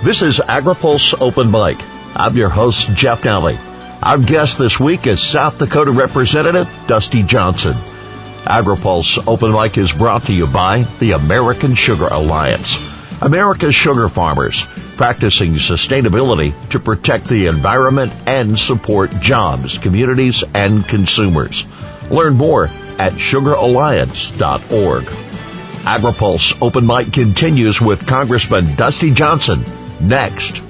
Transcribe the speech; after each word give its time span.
This 0.00 0.22
is 0.22 0.38
AgriPulse 0.38 1.20
Open 1.20 1.50
Mic. 1.50 1.76
I'm 2.14 2.36
your 2.36 2.48
host, 2.48 2.96
Jeff 2.96 3.22
Nalley. 3.22 3.58
Our 4.00 4.18
guest 4.18 4.56
this 4.56 4.78
week 4.78 5.08
is 5.08 5.20
South 5.20 5.58
Dakota 5.58 5.90
Representative 5.90 6.68
Dusty 6.86 7.24
Johnson. 7.24 7.72
AgriPulse 8.44 9.26
Open 9.26 9.50
Mic 9.52 9.76
is 9.76 9.90
brought 9.90 10.22
to 10.26 10.32
you 10.32 10.46
by 10.46 10.84
the 11.00 11.12
American 11.12 11.74
Sugar 11.74 12.06
Alliance. 12.12 12.76
America's 13.22 13.74
sugar 13.74 14.08
farmers 14.08 14.62
practicing 14.96 15.54
sustainability 15.54 16.54
to 16.70 16.78
protect 16.78 17.26
the 17.26 17.46
environment 17.46 18.14
and 18.24 18.56
support 18.56 19.10
jobs, 19.20 19.78
communities, 19.78 20.44
and 20.54 20.86
consumers. 20.86 21.66
Learn 22.08 22.34
more 22.34 22.66
at 23.00 23.14
sugaralliance.org. 23.14 25.04
AgriPulse 25.82 26.62
Open 26.62 26.86
Mic 26.86 27.12
continues 27.12 27.80
with 27.80 28.06
Congressman 28.06 28.76
Dusty 28.76 29.10
Johnson 29.10 29.64
next. 30.00 30.62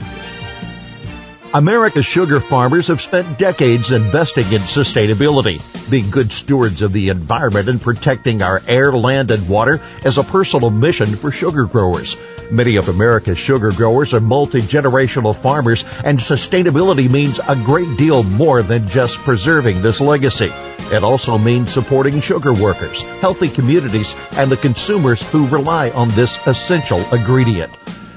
America's 1.55 2.05
sugar 2.05 2.41
farmers 2.41 2.89
have 2.89 3.01
spent 3.01 3.39
decades 3.39 3.91
investing 3.91 4.45
in 4.53 4.61
sustainability, 4.61 5.63
being 5.91 6.11
good 6.11 6.31
stewards 6.31 6.83
of 6.83 6.93
the 6.93 7.09
environment 7.09 7.71
and 7.71 7.81
protecting 7.81 8.43
our 8.43 8.61
air, 8.69 8.93
land, 8.93 9.31
and 9.31 9.49
water 9.49 9.81
as 10.05 10.19
a 10.19 10.23
personal 10.23 10.69
mission 10.69 11.07
for 11.07 11.31
sugar 11.31 11.65
growers. 11.65 12.19
Many 12.51 12.77
of 12.77 12.91
America's 12.91 13.39
sugar 13.39 13.73
growers 13.73 14.13
are 14.13 14.21
multi-generational 14.21 15.35
farmers 15.35 15.85
and 16.05 16.19
sustainability 16.19 17.11
means 17.11 17.41
a 17.49 17.57
great 17.57 17.97
deal 17.97 18.25
more 18.25 18.61
than 18.61 18.87
just 18.87 19.17
preserving 19.17 19.81
this 19.81 20.03
legacy. 20.03 20.53
It 20.93 21.03
also 21.03 21.39
means 21.39 21.73
supporting 21.73 22.21
sugar 22.21 22.53
workers, 22.53 23.01
healthy 23.21 23.49
communities, 23.49 24.15
and 24.37 24.51
the 24.51 24.57
consumers 24.59 25.23
who 25.31 25.47
rely 25.47 25.91
on 25.91 26.11
this 26.11 26.39
essential 26.47 27.01
ingredient. 27.11 27.73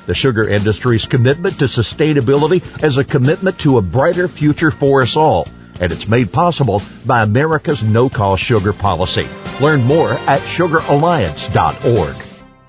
The 0.07 0.15
sugar 0.15 0.47
industry's 0.47 1.05
commitment 1.05 1.59
to 1.59 1.65
sustainability 1.65 2.83
is 2.83 2.97
a 2.97 3.03
commitment 3.03 3.59
to 3.59 3.77
a 3.77 3.81
brighter 3.81 4.27
future 4.27 4.71
for 4.71 5.01
us 5.01 5.15
all. 5.15 5.47
And 5.79 5.91
it's 5.91 6.07
made 6.07 6.31
possible 6.31 6.81
by 7.05 7.23
America's 7.23 7.83
no-cost 7.83 8.43
sugar 8.43 8.73
policy. 8.73 9.27
Learn 9.59 9.83
more 9.83 10.11
at 10.11 10.41
sugaralliance.org. 10.41 12.15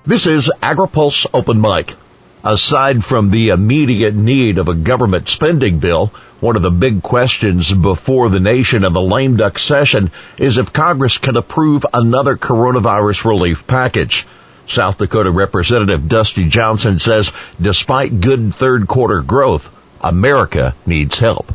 This 0.05 0.27
is 0.27 0.51
AgriPulse 0.61 1.25
Open 1.33 1.59
Mic. 1.59 1.93
Aside 2.43 3.05
from 3.05 3.31
the 3.31 3.49
immediate 3.49 4.15
need 4.15 4.57
of 4.57 4.67
a 4.67 4.75
government 4.75 5.29
spending 5.29 5.79
bill, 5.79 6.07
one 6.41 6.57
of 6.57 6.61
the 6.61 6.71
big 6.71 7.01
questions 7.01 7.73
before 7.73 8.27
the 8.27 8.41
nation 8.41 8.83
in 8.83 8.91
the 8.91 9.01
lame 9.01 9.37
duck 9.37 9.57
session 9.57 10.11
is 10.37 10.57
if 10.57 10.73
Congress 10.73 11.17
can 11.17 11.37
approve 11.37 11.85
another 11.93 12.35
coronavirus 12.35 13.23
relief 13.23 13.65
package. 13.65 14.27
South 14.67 14.97
Dakota 14.97 15.31
Representative 15.31 16.07
Dusty 16.07 16.47
Johnson 16.49 16.99
says 16.99 17.31
despite 17.61 18.21
good 18.21 18.55
third 18.55 18.87
quarter 18.87 19.21
growth, 19.21 19.69
America 20.01 20.75
needs 20.85 21.19
help. 21.19 21.51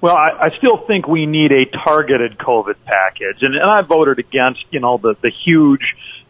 Well, 0.00 0.16
I, 0.16 0.46
I 0.46 0.56
still 0.58 0.76
think 0.86 1.08
we 1.08 1.26
need 1.26 1.52
a 1.52 1.64
targeted 1.64 2.38
COVID 2.38 2.76
package, 2.84 3.42
and, 3.42 3.54
and 3.54 3.64
I 3.64 3.80
voted 3.82 4.18
against, 4.18 4.64
you 4.70 4.80
know, 4.80 4.98
the 4.98 5.16
the 5.20 5.30
huge 5.30 5.80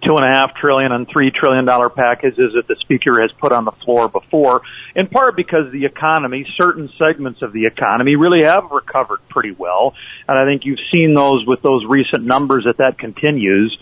two 0.03 0.15
and 0.15 0.25
a 0.25 0.29
half 0.29 0.55
trillion 0.55 0.93
and 0.93 1.09
three 1.09 1.31
trillion 1.31 1.65
dollar 1.65 1.89
packages 1.89 2.53
that 2.55 2.69
the 2.69 2.77
speaker 2.77 3.21
has 3.21 3.33
put 3.33 3.53
on 3.53 3.65
the 3.65 3.73
floor 3.73 4.09
before, 4.09 4.63
in 4.95 5.09
part 5.09 5.37
because 5.37 5.73
the 5.73 5.85
economy, 5.85 6.47
certain 6.57 6.91
segments 6.97 7.43
of 7.43 7.53
the 7.53 7.67
economy 7.67 8.15
really 8.15 8.45
have 8.45 8.71
recovered 8.71 9.21
pretty 9.29 9.53
well. 9.53 9.95
And 10.29 10.39
I 10.39 10.45
think 10.45 10.65
you've 10.65 10.81
seen 10.93 11.15
those 11.15 11.45
with 11.47 11.63
those 11.63 11.85
recent 11.87 12.25
numbers 12.25 12.65
that 12.65 12.79
that 12.79 12.99
continues. 12.99 13.77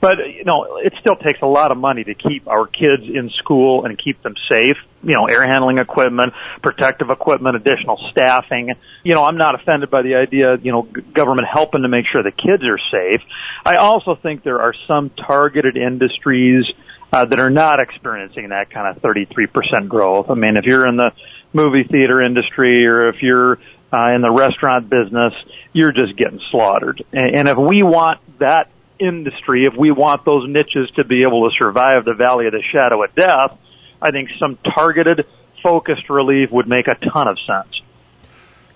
But, 0.00 0.18
you 0.18 0.44
know, 0.44 0.78
it 0.78 0.94
still 1.00 1.16
takes 1.16 1.40
a 1.42 1.46
lot 1.46 1.70
of 1.70 1.76
money 1.76 2.04
to 2.04 2.14
keep 2.14 2.48
our 2.48 2.66
kids 2.66 3.02
in 3.02 3.30
school 3.36 3.84
and 3.84 3.98
keep 3.98 4.22
them 4.22 4.34
safe. 4.50 4.76
You 5.02 5.14
know, 5.14 5.26
air 5.26 5.46
handling 5.46 5.78
equipment, 5.78 6.32
protective 6.62 7.10
equipment, 7.10 7.56
additional 7.56 7.98
staffing. 8.10 8.72
You 9.02 9.14
know, 9.14 9.24
I'm 9.24 9.36
not 9.36 9.54
offended 9.54 9.90
by 9.90 10.02
the 10.02 10.14
idea, 10.14 10.56
you 10.62 10.72
know, 10.72 10.82
government 10.82 11.48
helping 11.50 11.82
to 11.82 11.88
make 11.88 12.06
sure 12.06 12.22
the 12.22 12.32
kids 12.32 12.62
are 12.64 12.78
safe. 12.90 13.20
I 13.64 13.76
also 13.76 14.14
think 14.14 14.42
there 14.42 14.62
are 14.62 14.74
some 14.86 15.10
targeted 15.10 15.76
industries 15.76 16.64
uh, 17.12 17.24
that 17.24 17.38
are 17.38 17.50
not 17.50 17.80
experiencing 17.80 18.50
that 18.50 18.70
kind 18.70 18.96
of 18.96 19.02
33% 19.02 19.88
growth. 19.88 20.30
I 20.30 20.34
mean, 20.34 20.56
if 20.56 20.64
you're 20.64 20.86
in 20.86 20.96
the 20.96 21.12
movie 21.52 21.84
theater 21.84 22.22
industry 22.22 22.86
or 22.86 23.08
if 23.08 23.22
you're 23.22 23.58
uh, 23.92 24.14
in 24.14 24.22
the 24.22 24.30
restaurant 24.30 24.88
business, 24.88 25.34
you're 25.72 25.92
just 25.92 26.16
getting 26.16 26.40
slaughtered. 26.50 27.02
And, 27.12 27.36
and 27.36 27.48
if 27.48 27.58
we 27.58 27.82
want 27.82 28.20
that 28.38 28.68
industry, 29.00 29.66
if 29.66 29.74
we 29.76 29.90
want 29.90 30.24
those 30.24 30.48
niches 30.48 30.90
to 30.96 31.04
be 31.04 31.22
able 31.22 31.48
to 31.48 31.56
survive 31.56 32.04
the 32.04 32.14
valley 32.14 32.46
of 32.46 32.52
the 32.52 32.62
shadow 32.72 33.02
of 33.02 33.14
death, 33.14 33.56
I 34.00 34.10
think 34.10 34.30
some 34.38 34.58
targeted, 34.74 35.26
focused 35.62 36.08
relief 36.08 36.50
would 36.50 36.68
make 36.68 36.86
a 36.86 36.94
ton 36.94 37.28
of 37.28 37.38
sense. 37.46 37.82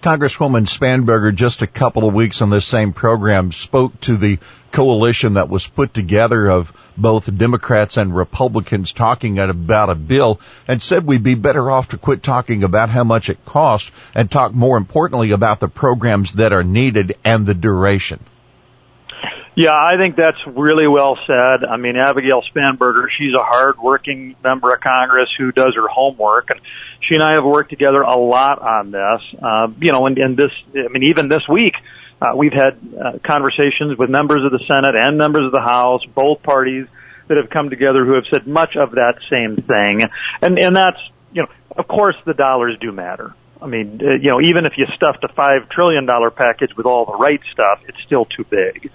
Congresswoman 0.04 0.66
Spanberger, 0.66 1.34
just 1.34 1.62
a 1.62 1.66
couple 1.66 2.06
of 2.06 2.12
weeks 2.12 2.42
on 2.42 2.50
this 2.50 2.66
same 2.66 2.92
program, 2.92 3.52
spoke 3.52 3.98
to 4.02 4.18
the 4.18 4.38
coalition 4.70 5.34
that 5.34 5.48
was 5.48 5.66
put 5.66 5.94
together 5.94 6.46
of 6.50 6.74
both 6.94 7.34
Democrats 7.38 7.96
and 7.96 8.14
Republicans 8.14 8.92
talking 8.92 9.38
about 9.38 9.88
a 9.88 9.94
bill 9.94 10.40
and 10.68 10.82
said 10.82 11.06
we'd 11.06 11.22
be 11.22 11.36
better 11.36 11.70
off 11.70 11.88
to 11.88 11.96
quit 11.96 12.22
talking 12.22 12.64
about 12.64 12.90
how 12.90 13.02
much 13.02 13.30
it 13.30 13.42
costs 13.46 13.90
and 14.14 14.30
talk 14.30 14.52
more 14.52 14.76
importantly 14.76 15.30
about 15.30 15.58
the 15.58 15.68
programs 15.68 16.32
that 16.32 16.52
are 16.52 16.64
needed 16.64 17.16
and 17.24 17.46
the 17.46 17.54
duration. 17.54 18.20
Yeah, 19.56 19.72
I 19.72 19.96
think 19.96 20.16
that's 20.16 20.38
really 20.46 20.88
well 20.88 21.16
said. 21.26 21.64
I 21.68 21.76
mean, 21.76 21.96
Abigail 21.96 22.42
Spanberger, 22.42 23.06
she's 23.16 23.34
a 23.34 23.42
hard-working 23.42 24.34
member 24.42 24.74
of 24.74 24.80
Congress 24.80 25.30
who 25.38 25.52
does 25.52 25.76
her 25.76 25.86
homework, 25.86 26.50
and 26.50 26.60
she 27.00 27.14
and 27.14 27.22
I 27.22 27.34
have 27.34 27.44
worked 27.44 27.70
together 27.70 28.02
a 28.02 28.16
lot 28.16 28.60
on 28.60 28.90
this. 28.90 29.40
Uh, 29.40 29.68
you 29.80 29.92
know, 29.92 30.06
and, 30.06 30.18
and 30.18 30.36
this, 30.36 30.50
I 30.74 30.88
mean, 30.88 31.04
even 31.04 31.28
this 31.28 31.46
week, 31.48 31.74
uh, 32.20 32.34
we've 32.36 32.52
had 32.52 32.78
uh, 32.98 33.18
conversations 33.24 33.96
with 33.96 34.10
members 34.10 34.44
of 34.44 34.50
the 34.50 34.64
Senate 34.66 34.96
and 34.96 35.18
members 35.18 35.44
of 35.46 35.52
the 35.52 35.60
House, 35.60 36.04
both 36.04 36.42
parties 36.42 36.86
that 37.28 37.36
have 37.36 37.48
come 37.48 37.70
together 37.70 38.04
who 38.04 38.14
have 38.14 38.24
said 38.30 38.48
much 38.48 38.76
of 38.76 38.92
that 38.92 39.14
same 39.30 39.56
thing, 39.56 40.02
and 40.42 40.58
and 40.58 40.76
that's, 40.76 41.00
you 41.32 41.42
know, 41.42 41.48
of 41.76 41.86
course 41.88 42.16
the 42.26 42.34
dollars 42.34 42.76
do 42.80 42.92
matter. 42.92 43.34
I 43.62 43.66
mean, 43.66 44.00
uh, 44.02 44.14
you 44.20 44.28
know, 44.28 44.40
even 44.42 44.66
if 44.66 44.76
you 44.76 44.86
stuffed 44.94 45.24
a 45.24 45.28
five 45.28 45.68
trillion 45.70 46.06
dollar 46.06 46.30
package 46.30 46.70
with 46.76 46.86
all 46.86 47.06
the 47.06 47.16
right 47.16 47.40
stuff, 47.52 47.80
it's 47.88 48.02
still 48.04 48.24
too 48.24 48.44
big. 48.44 48.90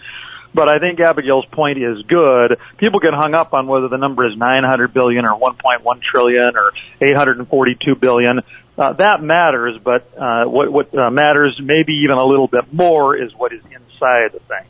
But 0.53 0.67
I 0.67 0.79
think 0.79 0.99
Abigail's 0.99 1.45
point 1.51 1.77
is 1.77 2.01
good. 2.07 2.57
People 2.77 2.99
get 2.99 3.13
hung 3.13 3.35
up 3.35 3.53
on 3.53 3.67
whether 3.67 3.87
the 3.87 3.97
number 3.97 4.25
is 4.25 4.35
900 4.35 4.93
billion 4.93 5.25
or 5.25 5.39
1.1 5.39 6.01
trillion 6.01 6.51
or 6.55 6.71
842 6.99 7.95
billion. 7.95 8.41
Uh, 8.77 8.93
that 8.93 9.21
matters, 9.21 9.77
but 9.83 10.09
uh, 10.17 10.45
what, 10.45 10.71
what 10.71 10.97
uh, 10.97 11.11
matters 11.11 11.59
maybe 11.61 12.01
even 12.03 12.17
a 12.17 12.25
little 12.25 12.47
bit 12.47 12.73
more 12.73 13.15
is 13.15 13.33
what 13.35 13.53
is 13.53 13.61
inside 13.65 14.31
the 14.33 14.39
thing. 14.47 14.65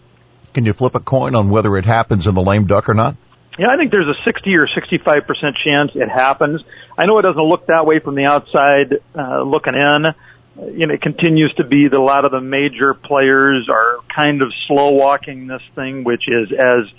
Can 0.53 0.65
you 0.65 0.73
flip 0.73 0.95
a 0.95 0.99
coin 0.99 1.35
on 1.35 1.49
whether 1.49 1.77
it 1.77 1.85
happens 1.85 2.25
in 2.25 2.33
the 2.33 2.41
lame 2.41 2.65
duck 2.65 2.89
or 2.89 2.93
not? 2.93 3.15
Yeah, 3.59 3.69
I 3.69 3.77
think 3.77 3.91
there's 3.91 4.07
a 4.07 4.23
60 4.23 4.55
or 4.55 4.67
65 4.67 5.27
percent 5.27 5.57
chance 5.63 5.91
it 5.93 6.09
happens. 6.09 6.61
I 6.97 7.05
know 7.05 7.19
it 7.19 7.23
doesn't 7.23 7.43
look 7.43 7.67
that 7.67 7.85
way 7.85 7.99
from 7.99 8.15
the 8.15 8.25
outside 8.25 8.99
uh, 9.13 9.43
looking 9.43 9.75
in 9.75 10.05
you 10.67 10.87
know, 10.87 10.93
it 10.93 11.01
continues 11.01 11.53
to 11.55 11.63
be 11.63 11.87
that 11.87 11.97
a 11.97 12.01
lot 12.01 12.25
of 12.25 12.31
the 12.31 12.41
major 12.41 12.93
players 12.93 13.69
are 13.69 13.99
kind 14.13 14.41
of 14.41 14.51
slow 14.67 14.91
walking 14.91 15.47
this 15.47 15.61
thing, 15.75 16.03
which 16.03 16.27
is 16.27 16.51
as 16.51 16.91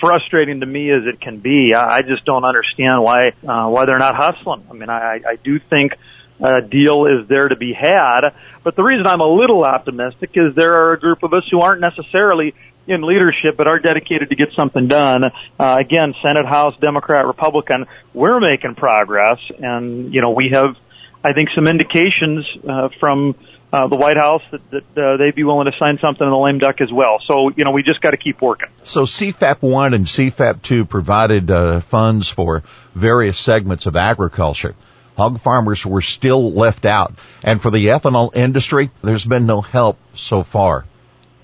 frustrating 0.00 0.60
to 0.60 0.66
me 0.66 0.90
as 0.90 1.02
it 1.06 1.20
can 1.20 1.38
be. 1.38 1.74
I 1.74 2.02
just 2.02 2.24
don't 2.24 2.44
understand 2.44 3.02
why 3.02 3.28
uh, 3.46 3.68
why 3.68 3.84
they're 3.84 3.98
not 3.98 4.16
hustling. 4.16 4.66
I 4.70 4.74
mean, 4.74 4.90
I, 4.90 5.20
I 5.26 5.36
do 5.42 5.60
think 5.70 5.92
a 6.40 6.62
deal 6.62 7.06
is 7.06 7.28
there 7.28 7.48
to 7.48 7.56
be 7.56 7.72
had, 7.72 8.30
but 8.64 8.74
the 8.76 8.82
reason 8.82 9.06
I'm 9.06 9.20
a 9.20 9.28
little 9.28 9.62
optimistic 9.62 10.30
is 10.34 10.54
there 10.56 10.72
are 10.72 10.92
a 10.94 11.00
group 11.00 11.22
of 11.22 11.32
us 11.32 11.44
who 11.50 11.60
aren't 11.60 11.80
necessarily 11.80 12.54
in 12.86 13.02
leadership, 13.02 13.56
but 13.56 13.68
are 13.68 13.78
dedicated 13.78 14.30
to 14.30 14.34
get 14.34 14.52
something 14.56 14.88
done. 14.88 15.24
Uh, 15.58 15.76
again, 15.78 16.14
Senate, 16.20 16.46
House, 16.46 16.74
Democrat, 16.80 17.26
Republican, 17.26 17.86
we're 18.12 18.40
making 18.40 18.74
progress, 18.74 19.38
and 19.58 20.12
you 20.12 20.20
know 20.20 20.30
we 20.30 20.50
have 20.52 20.76
I 21.24 21.32
think 21.32 21.50
some 21.54 21.66
indications 21.66 22.46
uh, 22.68 22.88
from 22.98 23.36
uh, 23.72 23.86
the 23.86 23.96
White 23.96 24.16
House 24.16 24.42
that, 24.50 24.60
that 24.70 24.98
uh, 25.02 25.16
they'd 25.16 25.34
be 25.34 25.44
willing 25.44 25.70
to 25.70 25.78
sign 25.78 25.98
something 26.00 26.26
in 26.26 26.30
the 26.30 26.36
lame 26.36 26.58
duck 26.58 26.80
as 26.80 26.92
well. 26.92 27.20
So 27.26 27.50
you 27.56 27.64
know 27.64 27.70
we 27.70 27.82
just 27.82 28.00
got 28.00 28.10
to 28.10 28.16
keep 28.16 28.42
working. 28.42 28.68
So 28.84 29.04
CFAP 29.04 29.62
one 29.62 29.94
and 29.94 30.04
CFAP 30.04 30.62
two 30.62 30.84
provided 30.84 31.50
uh, 31.50 31.80
funds 31.80 32.28
for 32.28 32.62
various 32.94 33.38
segments 33.38 33.86
of 33.86 33.96
agriculture. 33.96 34.74
Hog 35.16 35.38
farmers 35.40 35.84
were 35.84 36.02
still 36.02 36.52
left 36.52 36.84
out, 36.84 37.14
and 37.42 37.60
for 37.60 37.70
the 37.70 37.86
ethanol 37.86 38.34
industry, 38.34 38.90
there's 39.02 39.24
been 39.24 39.46
no 39.46 39.60
help 39.60 39.98
so 40.14 40.42
far. 40.42 40.84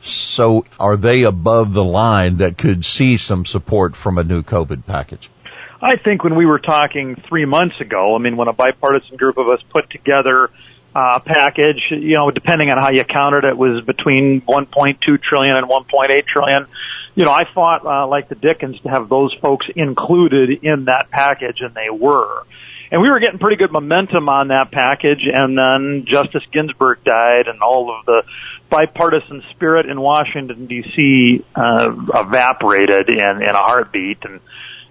So 0.00 0.64
are 0.78 0.96
they 0.96 1.24
above 1.24 1.72
the 1.72 1.84
line 1.84 2.38
that 2.38 2.56
could 2.56 2.84
see 2.84 3.16
some 3.16 3.44
support 3.44 3.96
from 3.96 4.16
a 4.16 4.24
new 4.24 4.42
COVID 4.42 4.86
package? 4.86 5.30
I 5.80 5.96
think 5.96 6.24
when 6.24 6.34
we 6.34 6.44
were 6.44 6.58
talking 6.58 7.16
three 7.28 7.44
months 7.44 7.80
ago, 7.80 8.16
I 8.16 8.18
mean, 8.18 8.36
when 8.36 8.48
a 8.48 8.52
bipartisan 8.52 9.16
group 9.16 9.38
of 9.38 9.48
us 9.48 9.60
put 9.70 9.88
together 9.90 10.50
uh, 10.94 11.16
a 11.16 11.20
package, 11.20 11.82
you 11.90 12.16
know, 12.16 12.30
depending 12.30 12.70
on 12.70 12.78
how 12.78 12.90
you 12.90 13.04
counted 13.04 13.44
it, 13.44 13.56
was 13.56 13.84
between 13.84 14.40
1.2 14.40 15.22
trillion 15.22 15.54
and 15.54 15.68
1.8 15.68 16.26
trillion. 16.26 16.66
You 17.14 17.24
know, 17.24 17.30
I 17.30 17.44
fought 17.52 17.86
uh, 17.86 18.08
like 18.08 18.28
the 18.28 18.34
Dickens 18.34 18.80
to 18.80 18.88
have 18.88 19.08
those 19.08 19.32
folks 19.40 19.66
included 19.74 20.64
in 20.64 20.86
that 20.86 21.10
package, 21.10 21.60
and 21.60 21.74
they 21.74 21.90
were. 21.90 22.44
and 22.90 23.00
we 23.00 23.10
were 23.10 23.20
getting 23.20 23.38
pretty 23.38 23.56
good 23.56 23.70
momentum 23.70 24.28
on 24.28 24.48
that 24.48 24.72
package, 24.72 25.24
and 25.32 25.56
then 25.56 26.06
Justice 26.08 26.44
Ginsburg 26.52 27.04
died, 27.04 27.46
and 27.46 27.62
all 27.62 27.96
of 27.96 28.04
the 28.06 28.22
bipartisan 28.70 29.44
spirit 29.50 29.86
in 29.86 30.00
Washington 30.00 30.66
D.C. 30.66 31.44
Uh, 31.54 31.94
evaporated 32.14 33.08
in, 33.08 33.42
in 33.42 33.50
a 33.50 33.62
heartbeat, 33.62 34.18
and 34.22 34.40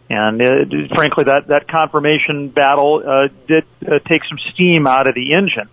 and 0.10 0.42
it, 0.42 0.90
frankly, 0.94 1.26
that 1.26 1.48
that 1.48 1.68
confirmation 1.68 2.50
battle 2.50 3.04
uh, 3.06 3.28
did 3.48 3.66
uh, 3.86 4.00
take 4.08 4.24
some 4.26 4.38
steam 4.54 4.88
out 4.88 5.08
of 5.08 5.16
the 5.16 5.34
engine. 5.34 5.70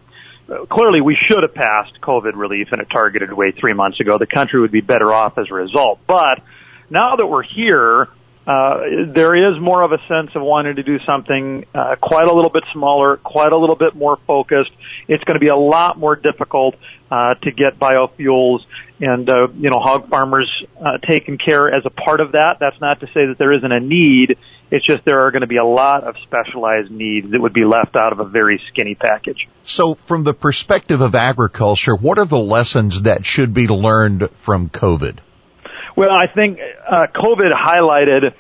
Uh, 0.49 0.67
clearly, 0.67 1.01
we 1.01 1.17
should 1.27 1.43
have 1.43 1.55
passed 1.55 2.01
COVID 2.01 2.35
relief 2.35 2.69
in 2.73 2.81
a 2.81 2.85
targeted 2.85 3.33
way 3.33 3.53
three 3.53 3.75
months 3.75 4.01
ago. 4.01 4.19
The 4.19 4.27
country 4.27 4.61
would 4.61 4.73
be 4.73 4.81
better 4.81 5.13
off 5.13 5.39
as 5.39 5.47
a 5.51 5.55
result. 5.55 6.01
But 6.07 6.43
now 6.91 7.17
that 7.17 7.27
we're 7.27 7.43
here, 7.45 8.09
uh, 8.47 8.81
there 9.07 9.35
is 9.35 9.59
more 9.59 9.83
of 9.83 9.93
a 9.93 9.99
sense 10.07 10.31
of 10.35 10.43
wanting 10.43 10.77
to 10.77 10.83
do 10.83 10.99
something 11.07 11.65
uh, 11.75 11.97
quite 12.01 12.27
a 12.27 12.33
little 12.33 12.51
bit 12.51 12.65
smaller, 12.73 13.17
quite 13.17 13.53
a 13.53 13.57
little 13.57 13.77
bit 13.77 13.95
more 13.95 14.19
focused. 14.27 14.73
It's 15.09 15.25
going 15.25 15.37
to 15.37 15.41
be 15.41 15.49
a 15.49 15.57
lot 15.57 15.99
more 15.99 16.15
difficult 16.15 16.75
uh, 17.11 17.35
to 17.35 17.53
get 17.53 17.79
biofuels 17.79 18.61
and 19.01 19.29
uh, 19.29 19.49
you 19.55 19.71
know 19.71 19.79
hog 19.79 20.09
farmers 20.09 20.51
uh, 20.79 20.99
taken 20.99 21.39
care 21.39 21.73
as 21.73 21.85
a 21.85 21.91
part 21.91 22.21
of 22.21 22.33
that. 22.33 22.57
That's 22.61 22.81
not 22.81 23.01
to 23.01 23.07
say 23.09 23.27
that 23.27 23.37
there 23.39 23.53
isn't 23.53 23.73
a 23.73 23.81
need. 23.81 24.37
It's 24.71 24.85
just 24.85 25.05
there 25.05 25.27
are 25.27 25.31
going 25.31 25.43
to 25.43 25.47
be 25.47 25.59
a 25.59 25.65
lot 25.65 26.05
of 26.05 26.17
specialized 26.23 26.91
needs 26.91 27.31
that 27.31 27.41
would 27.41 27.53
be 27.53 27.65
left 27.65 27.97
out 27.97 28.13
of 28.13 28.21
a 28.21 28.25
very 28.25 28.61
skinny 28.69 28.95
package. 28.95 29.49
So, 29.65 29.95
from 29.95 30.25
the 30.25 30.35
perspective 30.35 31.01
of 31.01 31.15
agriculture, 31.15 31.95
what 31.95 32.19
are 32.19 32.25
the 32.25 32.39
lessons 32.39 33.03
that 33.03 33.27
should 33.27 33.53
be 33.53 33.69
learned 33.69 34.31
from 34.37 34.69
COVID? 34.69 35.19
Well, 35.97 36.11
I 36.11 36.27
think 36.27 36.59
uh, 36.89 37.07
COVID 37.15 37.53
highlighted 37.53 38.35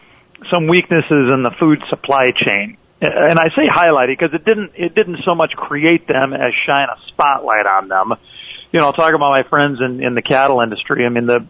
some 0.51 0.67
weaknesses 0.67 1.31
in 1.33 1.43
the 1.43 1.53
food 1.59 1.81
supply 1.89 2.33
chain. 2.37 2.79
And 3.01 3.39
I 3.39 3.49
say 3.49 3.69
highlighted 3.69 4.19
because 4.19 4.35
it 4.35 4.45
didn't, 4.45 4.73
it 4.77 4.95
didn't 4.95 5.19
so 5.25 5.35
much 5.35 5.53
create 5.53 6.09
them 6.09 6.33
as 6.33 6.53
shine 6.67 6.89
a 6.89 6.97
spotlight 7.09 7.67
on 7.67 7.89
them. 7.89 8.15
You 8.75 8.81
know, 8.81 8.87
I'll 8.87 8.93
talk 8.93 9.15
about 9.15 9.31
my 9.31 9.45
friends 9.45 9.79
in, 9.81 10.03
in 10.03 10.17
the 10.17 10.21
cattle 10.21 10.61
industry. 10.61 11.07
I 11.07 11.09
mean, 11.09 11.27
the, 11.27 11.47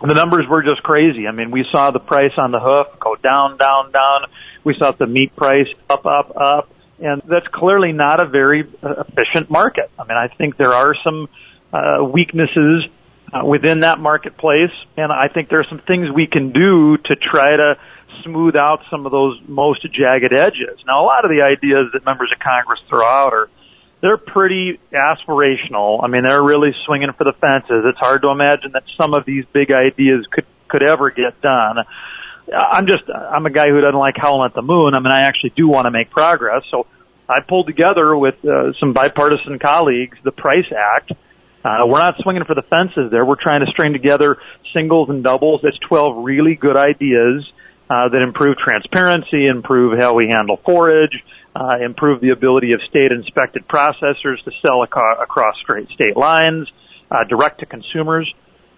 the 0.00 0.14
numbers 0.14 0.46
were 0.48 0.62
just 0.62 0.82
crazy. 0.82 1.28
I 1.28 1.30
mean, 1.30 1.50
we 1.50 1.66
saw 1.70 1.90
the 1.90 1.98
price 2.00 2.32
on 2.38 2.50
the 2.50 2.60
hoof 2.60 2.98
go 2.98 3.14
down, 3.14 3.58
down, 3.58 3.92
down. 3.92 4.30
We 4.64 4.72
saw 4.78 4.90
the 4.92 5.06
meat 5.06 5.36
price 5.36 5.68
up, 5.90 6.06
up, 6.06 6.34
up. 6.34 6.70
And 6.98 7.20
that's 7.28 7.46
clearly 7.48 7.92
not 7.92 8.22
a 8.22 8.26
very 8.26 8.64
uh, 8.82 9.04
efficient 9.06 9.50
market. 9.50 9.90
I 9.98 10.04
mean, 10.04 10.16
I 10.16 10.28
think 10.28 10.56
there 10.56 10.72
are 10.72 10.94
some 11.04 11.28
uh, 11.74 12.04
weaknesses 12.10 12.86
uh, 13.34 13.44
within 13.44 13.80
that 13.80 13.98
marketplace. 13.98 14.72
And 14.96 15.12
I 15.12 15.28
think 15.28 15.50
there 15.50 15.60
are 15.60 15.66
some 15.68 15.82
things 15.86 16.10
we 16.10 16.26
can 16.26 16.52
do 16.52 16.96
to 16.96 17.16
try 17.16 17.54
to 17.54 17.74
smooth 18.22 18.56
out 18.56 18.80
some 18.90 19.04
of 19.04 19.12
those 19.12 19.38
most 19.46 19.82
jagged 19.92 20.32
edges. 20.32 20.80
Now, 20.86 21.02
a 21.02 21.04
lot 21.04 21.26
of 21.26 21.30
the 21.30 21.42
ideas 21.42 21.88
that 21.92 22.06
members 22.06 22.32
of 22.32 22.38
Congress 22.38 22.80
throw 22.88 23.04
out 23.04 23.34
are 23.34 23.50
they're 24.02 24.18
pretty 24.18 24.80
aspirational. 24.92 26.02
I 26.02 26.08
mean, 26.08 26.22
they're 26.22 26.42
really 26.42 26.74
swinging 26.84 27.10
for 27.16 27.24
the 27.24 27.32
fences. 27.40 27.84
It's 27.86 27.98
hard 27.98 28.22
to 28.22 28.30
imagine 28.30 28.72
that 28.72 28.84
some 28.98 29.14
of 29.14 29.24
these 29.24 29.44
big 29.52 29.72
ideas 29.72 30.26
could 30.30 30.46
could 30.68 30.82
ever 30.82 31.10
get 31.10 31.40
done. 31.40 31.76
I'm 32.54 32.86
just 32.86 33.04
I'm 33.08 33.46
a 33.46 33.50
guy 33.50 33.68
who 33.68 33.80
doesn't 33.80 33.98
like 33.98 34.16
howling 34.16 34.46
at 34.46 34.54
the 34.54 34.62
moon. 34.62 34.94
I 34.94 34.98
mean, 34.98 35.12
I 35.12 35.26
actually 35.26 35.52
do 35.56 35.68
want 35.68 35.86
to 35.86 35.90
make 35.90 36.10
progress. 36.10 36.64
So 36.70 36.86
I 37.28 37.40
pulled 37.40 37.66
together 37.66 38.16
with 38.16 38.34
uh, 38.44 38.72
some 38.78 38.92
bipartisan 38.92 39.58
colleagues 39.58 40.18
the 40.24 40.32
Price 40.32 40.70
Act 40.76 41.12
uh, 41.64 41.86
we're 41.86 41.98
not 41.98 42.16
swinging 42.18 42.44
for 42.44 42.54
the 42.54 42.62
fences 42.62 43.10
there. 43.10 43.24
We're 43.24 43.40
trying 43.40 43.64
to 43.64 43.70
string 43.70 43.92
together 43.92 44.38
singles 44.72 45.08
and 45.10 45.22
doubles. 45.22 45.60
That's 45.62 45.78
12 45.78 46.24
really 46.24 46.56
good 46.56 46.76
ideas 46.76 47.50
uh, 47.88 48.08
that 48.08 48.22
improve 48.22 48.56
transparency, 48.56 49.46
improve 49.46 49.98
how 49.98 50.14
we 50.14 50.28
handle 50.28 50.58
forage, 50.64 51.22
uh, 51.54 51.76
improve 51.84 52.20
the 52.20 52.30
ability 52.30 52.72
of 52.72 52.80
state 52.88 53.12
inspected 53.12 53.66
processors 53.68 54.42
to 54.44 54.52
sell 54.64 54.82
ac- 54.84 55.22
across 55.22 55.56
straight 55.60 55.88
state 55.90 56.16
lines, 56.16 56.70
uh, 57.10 57.24
direct 57.24 57.60
to 57.60 57.66
consumers. 57.66 58.32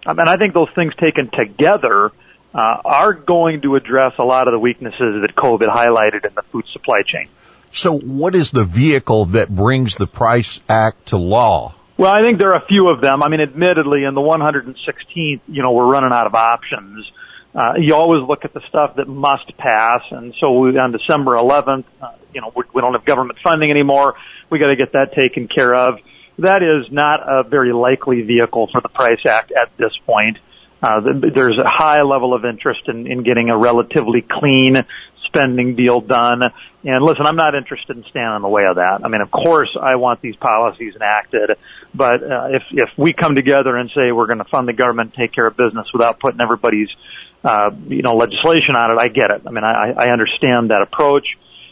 Um, 0.06 0.18
and 0.18 0.28
I 0.28 0.36
think 0.36 0.54
those 0.54 0.68
things 0.74 0.92
taken 0.96 1.30
together 1.30 2.10
uh, 2.54 2.58
are 2.84 3.12
going 3.12 3.62
to 3.62 3.76
address 3.76 4.14
a 4.18 4.24
lot 4.24 4.48
of 4.48 4.52
the 4.52 4.58
weaknesses 4.58 5.22
that 5.22 5.34
COVID 5.36 5.68
highlighted 5.68 6.26
in 6.26 6.34
the 6.34 6.42
food 6.52 6.66
supply 6.72 7.00
chain. 7.04 7.28
So 7.72 7.98
what 7.98 8.34
is 8.34 8.52
the 8.52 8.64
vehicle 8.64 9.26
that 9.26 9.48
brings 9.48 9.96
the 9.96 10.06
Price 10.06 10.60
Act 10.68 11.06
to 11.06 11.16
law? 11.16 11.74
Well, 11.96 12.10
I 12.10 12.22
think 12.22 12.38
there 12.38 12.52
are 12.52 12.62
a 12.62 12.66
few 12.66 12.88
of 12.88 13.00
them. 13.00 13.22
I 13.22 13.28
mean, 13.28 13.40
admittedly, 13.40 14.04
in 14.04 14.14
the 14.14 14.20
116th, 14.20 15.40
you 15.48 15.62
know, 15.62 15.72
we're 15.72 15.86
running 15.86 16.12
out 16.12 16.26
of 16.26 16.34
options. 16.34 17.10
Uh, 17.54 17.74
you 17.78 17.94
always 17.94 18.26
look 18.28 18.44
at 18.44 18.52
the 18.52 18.62
stuff 18.68 18.96
that 18.96 19.06
must 19.06 19.56
pass, 19.56 20.02
and 20.10 20.34
so 20.40 20.58
we, 20.58 20.76
on 20.76 20.90
December 20.90 21.34
11th, 21.34 21.84
uh, 22.02 22.12
you 22.32 22.40
know, 22.40 22.52
we, 22.54 22.64
we 22.74 22.80
don't 22.80 22.94
have 22.94 23.04
government 23.04 23.38
funding 23.44 23.70
anymore. 23.70 24.14
We 24.50 24.58
got 24.58 24.68
to 24.68 24.76
get 24.76 24.92
that 24.92 25.12
taken 25.14 25.46
care 25.46 25.72
of. 25.72 26.00
That 26.38 26.62
is 26.64 26.90
not 26.90 27.20
a 27.20 27.48
very 27.48 27.72
likely 27.72 28.22
vehicle 28.22 28.68
for 28.72 28.80
the 28.80 28.88
Price 28.88 29.24
Act 29.24 29.52
at 29.52 29.70
this 29.78 29.92
point. 30.04 30.38
Uh, 30.82 31.00
there's 31.34 31.56
a 31.58 31.66
high 31.66 32.02
level 32.02 32.34
of 32.34 32.44
interest 32.44 32.82
in, 32.88 33.06
in 33.06 33.22
getting 33.22 33.48
a 33.48 33.56
relatively 33.56 34.20
clean 34.20 34.84
spending 35.24 35.76
deal 35.76 36.00
done. 36.02 36.42
And 36.82 37.02
listen, 37.02 37.24
I'm 37.24 37.36
not 37.36 37.54
interested 37.54 37.96
in 37.96 38.04
standing 38.10 38.36
in 38.36 38.42
the 38.42 38.48
way 38.48 38.64
of 38.68 38.76
that. 38.76 39.00
I 39.02 39.08
mean, 39.08 39.22
of 39.22 39.30
course, 39.30 39.74
I 39.80 39.96
want 39.96 40.20
these 40.20 40.36
policies 40.36 40.94
enacted, 40.94 41.56
but 41.94 42.22
uh, 42.22 42.48
if 42.50 42.62
if 42.72 42.90
we 42.98 43.14
come 43.14 43.34
together 43.34 43.74
and 43.76 43.88
say 43.94 44.12
we're 44.12 44.26
going 44.26 44.40
to 44.40 44.44
fund 44.44 44.68
the 44.68 44.74
government, 44.74 45.14
take 45.14 45.32
care 45.32 45.46
of 45.46 45.56
business 45.56 45.88
without 45.94 46.20
putting 46.20 46.42
everybody's 46.42 46.90
uh, 47.44 47.70
you 47.88 48.02
know 48.02 48.16
legislation 48.16 48.74
on 48.74 48.92
it, 48.92 49.00
I 49.00 49.08
get 49.08 49.30
it. 49.30 49.42
I 49.46 49.50
mean, 49.50 49.64
I, 49.64 49.92
I 49.96 50.12
understand 50.12 50.70
that 50.70 50.82
approach. 50.82 51.26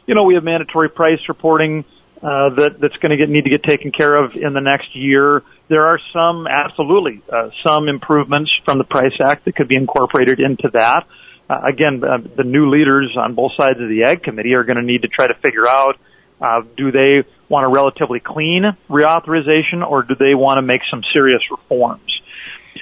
You 0.06 0.14
know, 0.14 0.24
we 0.24 0.34
have 0.34 0.44
mandatory 0.44 0.90
price 0.90 1.20
reporting 1.28 1.84
uh, 2.22 2.50
that 2.56 2.76
that's 2.80 2.96
going 2.96 3.10
to 3.10 3.16
get 3.16 3.28
need 3.28 3.44
to 3.44 3.50
get 3.50 3.62
taken 3.62 3.90
care 3.90 4.14
of 4.14 4.36
in 4.36 4.52
the 4.52 4.60
next 4.60 4.94
year. 4.94 5.42
There 5.68 5.86
are 5.86 5.98
some 6.12 6.46
absolutely 6.46 7.22
uh, 7.32 7.50
some 7.66 7.88
improvements 7.88 8.52
from 8.64 8.78
the 8.78 8.84
Price 8.84 9.16
Act 9.24 9.46
that 9.46 9.56
could 9.56 9.68
be 9.68 9.76
incorporated 9.76 10.38
into 10.38 10.70
that. 10.74 11.06
Uh, 11.48 11.60
again, 11.66 12.02
uh, 12.04 12.18
the 12.36 12.44
new 12.44 12.70
leaders 12.70 13.16
on 13.16 13.34
both 13.34 13.52
sides 13.56 13.80
of 13.80 13.88
the 13.88 14.04
Ag 14.04 14.22
Committee 14.22 14.54
are 14.54 14.64
going 14.64 14.76
to 14.76 14.84
need 14.84 15.02
to 15.02 15.08
try 15.08 15.26
to 15.26 15.34
figure 15.42 15.66
out 15.66 15.96
uh, 16.40 16.62
do 16.76 16.90
they 16.90 17.24
want 17.48 17.64
a 17.64 17.68
relatively 17.68 18.20
clean 18.20 18.64
reauthorization 18.90 19.86
or 19.86 20.02
do 20.02 20.14
they 20.18 20.34
want 20.34 20.58
to 20.58 20.62
make 20.62 20.80
some 20.90 21.02
serious 21.12 21.42
reforms? 21.50 22.20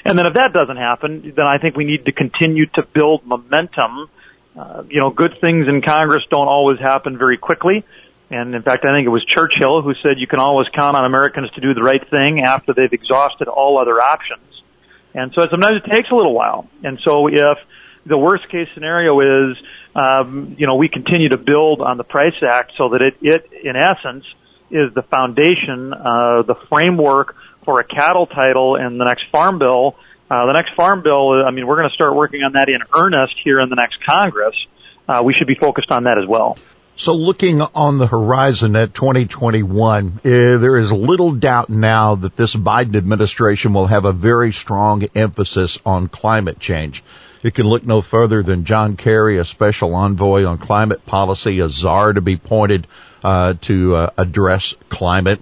And 0.05 0.19
then 0.19 0.27
if 0.27 0.35
that 0.35 0.53
doesn't 0.53 0.77
happen, 0.77 1.33
then 1.37 1.47
I 1.47 1.59
think 1.59 1.77
we 1.77 1.85
need 1.85 2.07
to 2.07 2.13
continue 2.13 2.67
to 2.75 2.83
build 2.83 3.27
momentum. 3.27 4.09
Uh, 4.57 4.83
you 4.89 5.01
know, 5.01 5.11
good 5.11 5.35
things 5.41 5.69
in 5.69 5.83
Congress 5.83 6.25
don't 6.31 6.49
always 6.49 6.79
happen 6.79 7.19
very 7.19 7.39
quickly. 7.39 7.85
And 8.31 8.55
in 8.55 8.63
fact, 8.63 8.85
I 8.85 8.93
think 8.93 9.07
it 9.07 9.11
was 9.11 9.25
Churchill 9.25 9.83
who 9.83 9.95
said 9.95 10.19
you 10.19 10.29
can 10.29 10.39
always 10.39 10.69
count 10.69 10.97
on 10.97 11.05
Americans 11.05 11.51
to 11.53 11.61
do 11.61 11.75
the 11.75 11.83
right 11.83 12.03
thing 12.11 12.41
after 12.41 12.73
they've 12.73 12.93
exhausted 12.93 13.49
all 13.49 13.79
other 13.79 14.01
options. 14.01 14.63
And 15.15 15.33
so 15.35 15.49
sometimes 15.51 15.83
it 15.85 15.91
takes 15.91 16.11
a 16.11 16.15
little 16.15 16.35
while. 16.35 16.69
And 16.85 17.01
so 17.03 17.27
if 17.27 17.59
the 18.07 18.17
worst 18.17 18.49
case 18.49 18.69
scenario 18.75 19.21
is, 19.21 19.57
um, 19.97 20.55
you 20.57 20.67
know, 20.67 20.77
we 20.77 20.89
continue 20.89 21.31
to 21.31 21.37
build 21.37 21.81
on 21.81 21.97
the 21.97 22.05
Price 22.05 22.41
Act 22.43 22.73
so 22.77 22.91
that 22.91 23.03
it, 23.03 23.15
it 23.21 23.51
in 23.65 23.75
essence, 23.77 24.25
is 24.71 24.95
the 24.95 25.03
foundation, 25.03 25.93
uh, 25.93 26.43
the 26.43 26.55
framework 26.69 27.35
for 27.71 27.79
a 27.79 27.85
cattle 27.85 28.27
title 28.27 28.75
in 28.75 28.99
the 28.99 29.05
next 29.05 29.27
farm 29.31 29.61
bill. 29.61 29.95
Uh, 30.29 30.47
the 30.47 30.53
next 30.53 30.75
farm 30.75 31.05
bill, 31.05 31.45
I 31.47 31.53
mean, 31.53 31.69
we're 31.69 31.77
going 31.77 31.89
to 31.89 31.95
start 31.95 32.17
working 32.17 32.43
on 32.43 32.55
that 32.55 32.69
in 32.69 32.81
earnest 32.93 33.35
here 33.45 33.61
in 33.61 33.69
the 33.69 33.77
next 33.77 34.05
Congress. 34.05 34.57
Uh, 35.09 35.23
we 35.25 35.35
should 35.35 35.47
be 35.47 35.55
focused 35.55 35.93
on 35.93 36.03
that 36.05 36.19
as 36.19 36.27
well. 36.27 36.59
So 36.97 37.15
looking 37.15 37.61
on 37.63 37.99
the 37.99 38.09
horizon 38.09 38.75
at 38.75 38.93
2021, 38.93 40.09
uh, 40.17 40.21
there 40.25 40.79
is 40.79 40.91
little 40.91 41.31
doubt 41.31 41.71
now 41.71 42.17
that 42.17 42.37
this 42.37 42.57
Biden 42.57 42.97
administration 42.97 43.73
will 43.73 43.87
have 43.87 44.05
a 44.05 44.13
very 44.13 44.53
strong 44.53 45.05
emphasis 45.15 45.79
on 45.87 46.09
climate 46.09 46.59
change. 46.59 47.05
It 47.45 47.55
can 47.55 47.67
look 47.67 47.87
no 47.87 48.03
further 48.03 48.43
than 48.43 48.65
John 48.65 48.97
Kerry, 48.97 49.39
a 49.39 49.45
special 49.45 49.95
envoy 49.95 50.45
on 50.45 50.59
climate 50.59 51.07
policy, 51.07 51.61
a 51.61 51.71
czar 51.71 52.15
to 52.15 52.21
be 52.21 52.37
pointed 52.37 52.89
uh, 53.23 53.55
to 53.63 53.95
uh, 53.95 54.11
address 54.19 54.75
climate. 54.89 55.41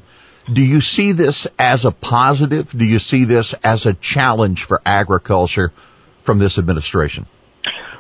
Do 0.53 0.63
you 0.63 0.81
see 0.81 1.13
this 1.13 1.47
as 1.59 1.85
a 1.85 1.91
positive? 1.91 2.71
Do 2.71 2.85
you 2.85 2.99
see 2.99 3.25
this 3.25 3.55
as 3.55 3.87
a 3.87 3.95
challenge 3.95 4.65
for 4.65 4.81
agriculture 4.85 5.73
from 6.23 6.39
this 6.39 6.59
administration? 6.59 7.27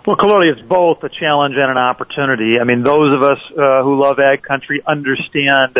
Well, 0.07 0.17
clearly 0.17 0.49
it's 0.49 0.63
both 0.63 1.03
a 1.03 1.11
challenge 1.11 1.57
and 1.57 1.71
an 1.71 1.77
opportunity. 1.77 2.59
I 2.59 2.65
mean, 2.65 2.83
those 2.83 3.15
of 3.15 3.23
us 3.23 3.39
uh, 3.51 3.83
who 3.83 4.01
love 4.01 4.19
ag 4.19 4.43
country 4.43 4.81
understand 4.87 5.79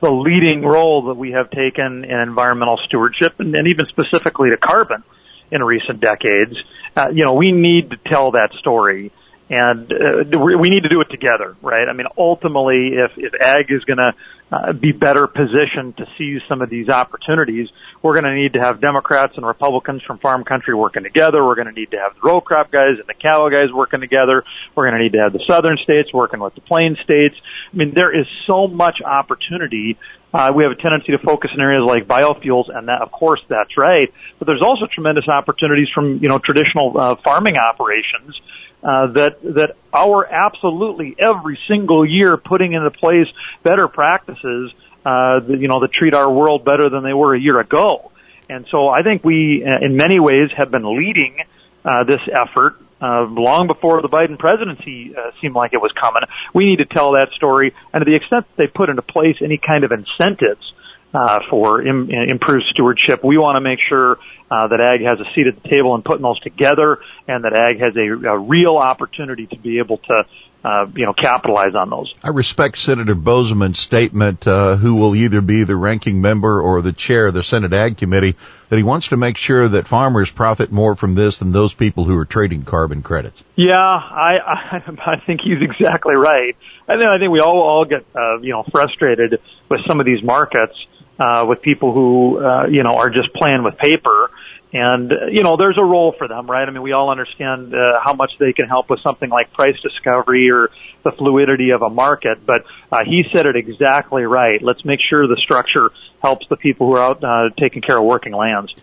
the 0.00 0.10
leading 0.10 0.62
role 0.62 1.06
that 1.06 1.14
we 1.14 1.32
have 1.32 1.50
taken 1.50 2.04
in 2.04 2.18
environmental 2.18 2.78
stewardship 2.84 3.38
and, 3.38 3.54
and 3.54 3.68
even 3.68 3.86
specifically 3.88 4.50
to 4.50 4.56
carbon 4.56 5.02
in 5.50 5.62
recent 5.62 6.00
decades. 6.00 6.56
Uh, 6.96 7.08
you 7.12 7.22
know, 7.24 7.34
we 7.34 7.52
need 7.52 7.90
to 7.90 7.96
tell 7.96 8.32
that 8.32 8.52
story. 8.58 9.12
And 9.48 9.92
uh, 9.92 10.38
we 10.38 10.70
need 10.70 10.82
to 10.82 10.88
do 10.88 11.00
it 11.00 11.08
together, 11.10 11.56
right? 11.62 11.88
I 11.88 11.92
mean, 11.92 12.06
ultimately, 12.18 12.94
if 12.94 13.12
if 13.16 13.32
ag 13.40 13.66
is 13.70 13.84
going 13.84 13.98
to 13.98 14.12
uh, 14.50 14.72
be 14.72 14.90
better 14.90 15.28
positioned 15.28 15.96
to 15.98 16.06
seize 16.18 16.42
some 16.48 16.62
of 16.62 16.70
these 16.70 16.88
opportunities, 16.88 17.68
we're 18.02 18.20
going 18.20 18.24
to 18.24 18.34
need 18.34 18.54
to 18.54 18.60
have 18.60 18.80
Democrats 18.80 19.34
and 19.36 19.46
Republicans 19.46 20.02
from 20.02 20.18
farm 20.18 20.42
country 20.42 20.74
working 20.74 21.04
together. 21.04 21.44
We're 21.44 21.54
going 21.54 21.72
to 21.72 21.72
need 21.72 21.92
to 21.92 21.98
have 21.98 22.14
the 22.14 22.28
row 22.28 22.40
crop 22.40 22.72
guys 22.72 22.98
and 22.98 23.06
the 23.06 23.14
cattle 23.14 23.48
guys 23.48 23.72
working 23.72 24.00
together. 24.00 24.42
We're 24.74 24.90
going 24.90 24.98
to 24.98 25.02
need 25.04 25.12
to 25.12 25.20
have 25.20 25.32
the 25.32 25.44
southern 25.46 25.76
states 25.76 26.12
working 26.12 26.40
with 26.40 26.56
the 26.56 26.60
plain 26.60 26.96
states. 27.04 27.36
I 27.72 27.76
mean, 27.76 27.94
there 27.94 28.18
is 28.18 28.26
so 28.46 28.66
much 28.66 29.00
opportunity 29.00 29.96
uh, 30.36 30.52
we 30.54 30.64
have 30.64 30.72
a 30.72 30.76
tendency 30.76 31.12
to 31.12 31.18
focus 31.18 31.50
in 31.54 31.60
areas 31.60 31.80
like 31.80 32.06
biofuels, 32.06 32.68
and 32.68 32.88
that, 32.88 33.00
of 33.00 33.10
course, 33.10 33.40
that's 33.48 33.78
right. 33.78 34.12
But 34.38 34.46
there's 34.46 34.60
also 34.60 34.86
tremendous 34.86 35.28
opportunities 35.28 35.88
from 35.94 36.18
you 36.18 36.28
know 36.28 36.38
traditional 36.38 36.92
uh, 36.98 37.16
farming 37.24 37.56
operations 37.56 38.38
uh, 38.82 39.12
that 39.12 39.42
that 39.42 39.76
our 39.92 40.26
absolutely 40.26 41.16
every 41.18 41.58
single 41.66 42.08
year 42.08 42.36
putting 42.36 42.72
into 42.74 42.90
place 42.90 43.28
better 43.62 43.88
practices, 43.88 44.72
uh, 45.04 45.40
that, 45.40 45.58
you 45.60 45.68
know, 45.68 45.80
that 45.80 45.92
treat 45.92 46.14
our 46.14 46.30
world 46.30 46.64
better 46.64 46.90
than 46.90 47.02
they 47.02 47.14
were 47.14 47.34
a 47.34 47.40
year 47.40 47.58
ago. 47.60 48.10
And 48.48 48.66
so 48.70 48.88
I 48.88 49.02
think 49.02 49.24
we, 49.24 49.64
uh, 49.64 49.84
in 49.84 49.96
many 49.96 50.20
ways, 50.20 50.50
have 50.56 50.70
been 50.70 50.84
leading 50.96 51.36
uh, 51.84 52.04
this 52.04 52.20
effort 52.32 52.76
uh, 53.00 53.24
long 53.28 53.66
before 53.66 54.02
the 54.02 54.08
Biden 54.08 54.38
presidency 54.38 55.14
uh, 55.16 55.30
seemed 55.40 55.54
like 55.54 55.72
it 55.72 55.80
was 55.80 55.92
coming. 55.92 56.22
We 56.54 56.64
need 56.64 56.78
to 56.78 56.86
tell 56.86 57.12
that 57.12 57.28
story, 57.34 57.74
and 57.92 58.04
to 58.04 58.10
the 58.10 58.16
extent 58.16 58.46
that 58.48 58.56
they 58.56 58.66
put 58.66 58.88
into 58.88 59.02
place 59.02 59.36
any 59.42 59.58
kind 59.58 59.84
of 59.84 59.92
incentives 59.92 60.72
uh, 61.14 61.40
for 61.48 61.82
Im- 61.82 62.10
improved 62.10 62.66
stewardship, 62.70 63.24
we 63.24 63.38
want 63.38 63.56
to 63.56 63.60
make 63.60 63.78
sure 63.88 64.18
uh, 64.50 64.68
that 64.68 64.80
ag 64.80 65.02
has 65.02 65.18
a 65.20 65.32
seat 65.34 65.46
at 65.46 65.62
the 65.62 65.68
table 65.68 65.94
in 65.94 66.02
putting 66.02 66.22
those 66.22 66.40
together, 66.40 66.98
and 67.26 67.44
that 67.44 67.52
ag 67.52 67.80
has 67.80 67.96
a, 67.96 68.28
a 68.28 68.38
real 68.38 68.76
opportunity 68.76 69.46
to 69.46 69.56
be 69.56 69.78
able 69.78 69.98
to 69.98 70.24
uh, 70.66 70.86
you 70.96 71.04
know, 71.04 71.12
capitalize 71.12 71.76
on 71.76 71.90
those. 71.90 72.12
I 72.24 72.30
respect 72.30 72.76
Senator 72.78 73.14
Boozman's 73.14 73.78
statement, 73.78 74.48
uh, 74.48 74.74
who 74.74 74.96
will 74.96 75.14
either 75.14 75.40
be 75.40 75.62
the 75.62 75.76
ranking 75.76 76.20
member 76.20 76.60
or 76.60 76.82
the 76.82 76.92
chair 76.92 77.28
of 77.28 77.34
the 77.34 77.44
Senate 77.44 77.72
Ag 77.72 77.96
Committee, 77.98 78.34
that 78.68 78.76
he 78.76 78.82
wants 78.82 79.08
to 79.08 79.16
make 79.16 79.36
sure 79.36 79.68
that 79.68 79.86
farmers 79.86 80.28
profit 80.28 80.72
more 80.72 80.96
from 80.96 81.14
this 81.14 81.38
than 81.38 81.52
those 81.52 81.72
people 81.72 82.04
who 82.04 82.18
are 82.18 82.24
trading 82.24 82.64
carbon 82.64 83.02
credits. 83.02 83.44
Yeah, 83.54 83.76
I 83.76 84.38
I, 84.44 84.82
I 85.06 85.22
think 85.24 85.42
he's 85.42 85.62
exactly 85.62 86.16
right. 86.16 86.56
And 86.88 87.00
then 87.00 87.08
I 87.08 87.18
think 87.20 87.30
we 87.30 87.38
all 87.38 87.60
all 87.60 87.84
get 87.84 88.04
uh, 88.16 88.40
you 88.40 88.50
know 88.50 88.64
frustrated 88.64 89.40
with 89.68 89.86
some 89.86 90.00
of 90.00 90.06
these 90.06 90.22
markets 90.24 90.74
uh, 91.18 91.46
with 91.48 91.62
people 91.62 91.92
who 91.92 92.38
uh, 92.44 92.66
you 92.66 92.82
know 92.82 92.96
are 92.96 93.10
just 93.10 93.32
playing 93.32 93.62
with 93.62 93.76
paper 93.78 94.30
and, 94.72 95.12
uh, 95.12 95.26
you 95.30 95.42
know, 95.42 95.56
there's 95.56 95.78
a 95.78 95.84
role 95.84 96.12
for 96.18 96.26
them, 96.26 96.50
right? 96.50 96.68
I 96.68 96.70
mean, 96.70 96.82
we 96.82 96.92
all 96.92 97.10
understand 97.10 97.74
uh, 97.74 98.00
how 98.02 98.14
much 98.14 98.32
they 98.38 98.52
can 98.52 98.66
help 98.66 98.90
with 98.90 99.00
something 99.00 99.30
like 99.30 99.52
price 99.52 99.80
discovery 99.80 100.50
or 100.50 100.70
the 101.04 101.12
fluidity 101.12 101.70
of 101.70 101.82
a 101.82 101.88
market, 101.88 102.44
but 102.44 102.66
uh, 102.90 102.98
he 103.06 103.24
said 103.32 103.46
it 103.46 103.56
exactly 103.56 104.24
right. 104.24 104.60
Let's 104.60 104.84
make 104.84 105.00
sure 105.00 105.26
the 105.28 105.36
structure 105.36 105.92
helps 106.20 106.46
the 106.48 106.56
people 106.56 106.88
who 106.88 106.96
are 106.96 107.00
out 107.00 107.24
uh, 107.24 107.54
taking 107.56 107.80
care 107.80 107.96
of 107.96 108.04
working 108.04 108.32
lands. 108.32 108.74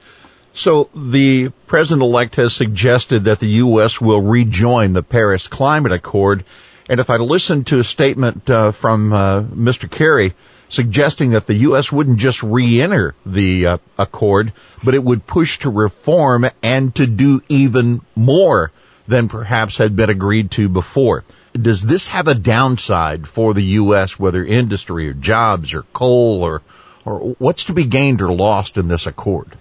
So 0.53 0.89
the 0.95 1.49
president-elect 1.67 2.37
has 2.37 2.55
suggested 2.55 3.25
that 3.25 3.39
the 3.39 3.47
U.S. 3.47 3.99
will 3.99 4.21
rejoin 4.21 4.93
the 4.93 5.03
Paris 5.03 5.47
Climate 5.47 5.91
Accord. 5.91 6.45
And 6.87 7.01
if 7.01 7.09
I 7.09 7.17
listen 7.17 7.65
to 7.65 7.79
a 7.79 7.83
statement 7.83 8.49
uh, 8.49 8.71
from 8.71 9.11
uh, 9.11 9.43
Mr. 9.43 9.89
Kerry, 9.89 10.33
suggesting 10.69 11.31
that 11.31 11.47
the 11.47 11.55
U.S. 11.55 11.91
wouldn't 11.91 12.19
just 12.19 12.43
re-enter 12.43 13.15
the 13.25 13.65
uh, 13.67 13.77
accord, 13.97 14.53
but 14.83 14.93
it 14.93 15.03
would 15.03 15.27
push 15.27 15.59
to 15.59 15.69
reform 15.69 16.45
and 16.61 16.93
to 16.95 17.05
do 17.05 17.41
even 17.49 18.01
more 18.15 18.71
than 19.07 19.29
perhaps 19.29 19.77
had 19.77 19.95
been 19.95 20.09
agreed 20.09 20.51
to 20.51 20.69
before. 20.69 21.23
Does 21.53 21.83
this 21.83 22.07
have 22.07 22.27
a 22.27 22.35
downside 22.35 23.27
for 23.27 23.53
the 23.53 23.63
U.S., 23.63 24.17
whether 24.17 24.43
industry 24.43 25.09
or 25.09 25.13
jobs 25.13 25.73
or 25.73 25.83
coal 25.93 26.43
or, 26.43 26.61
or 27.05 27.35
what's 27.37 27.65
to 27.65 27.73
be 27.73 27.85
gained 27.85 28.21
or 28.21 28.31
lost 28.31 28.77
in 28.77 28.87
this 28.87 29.05
accord? 29.05 29.55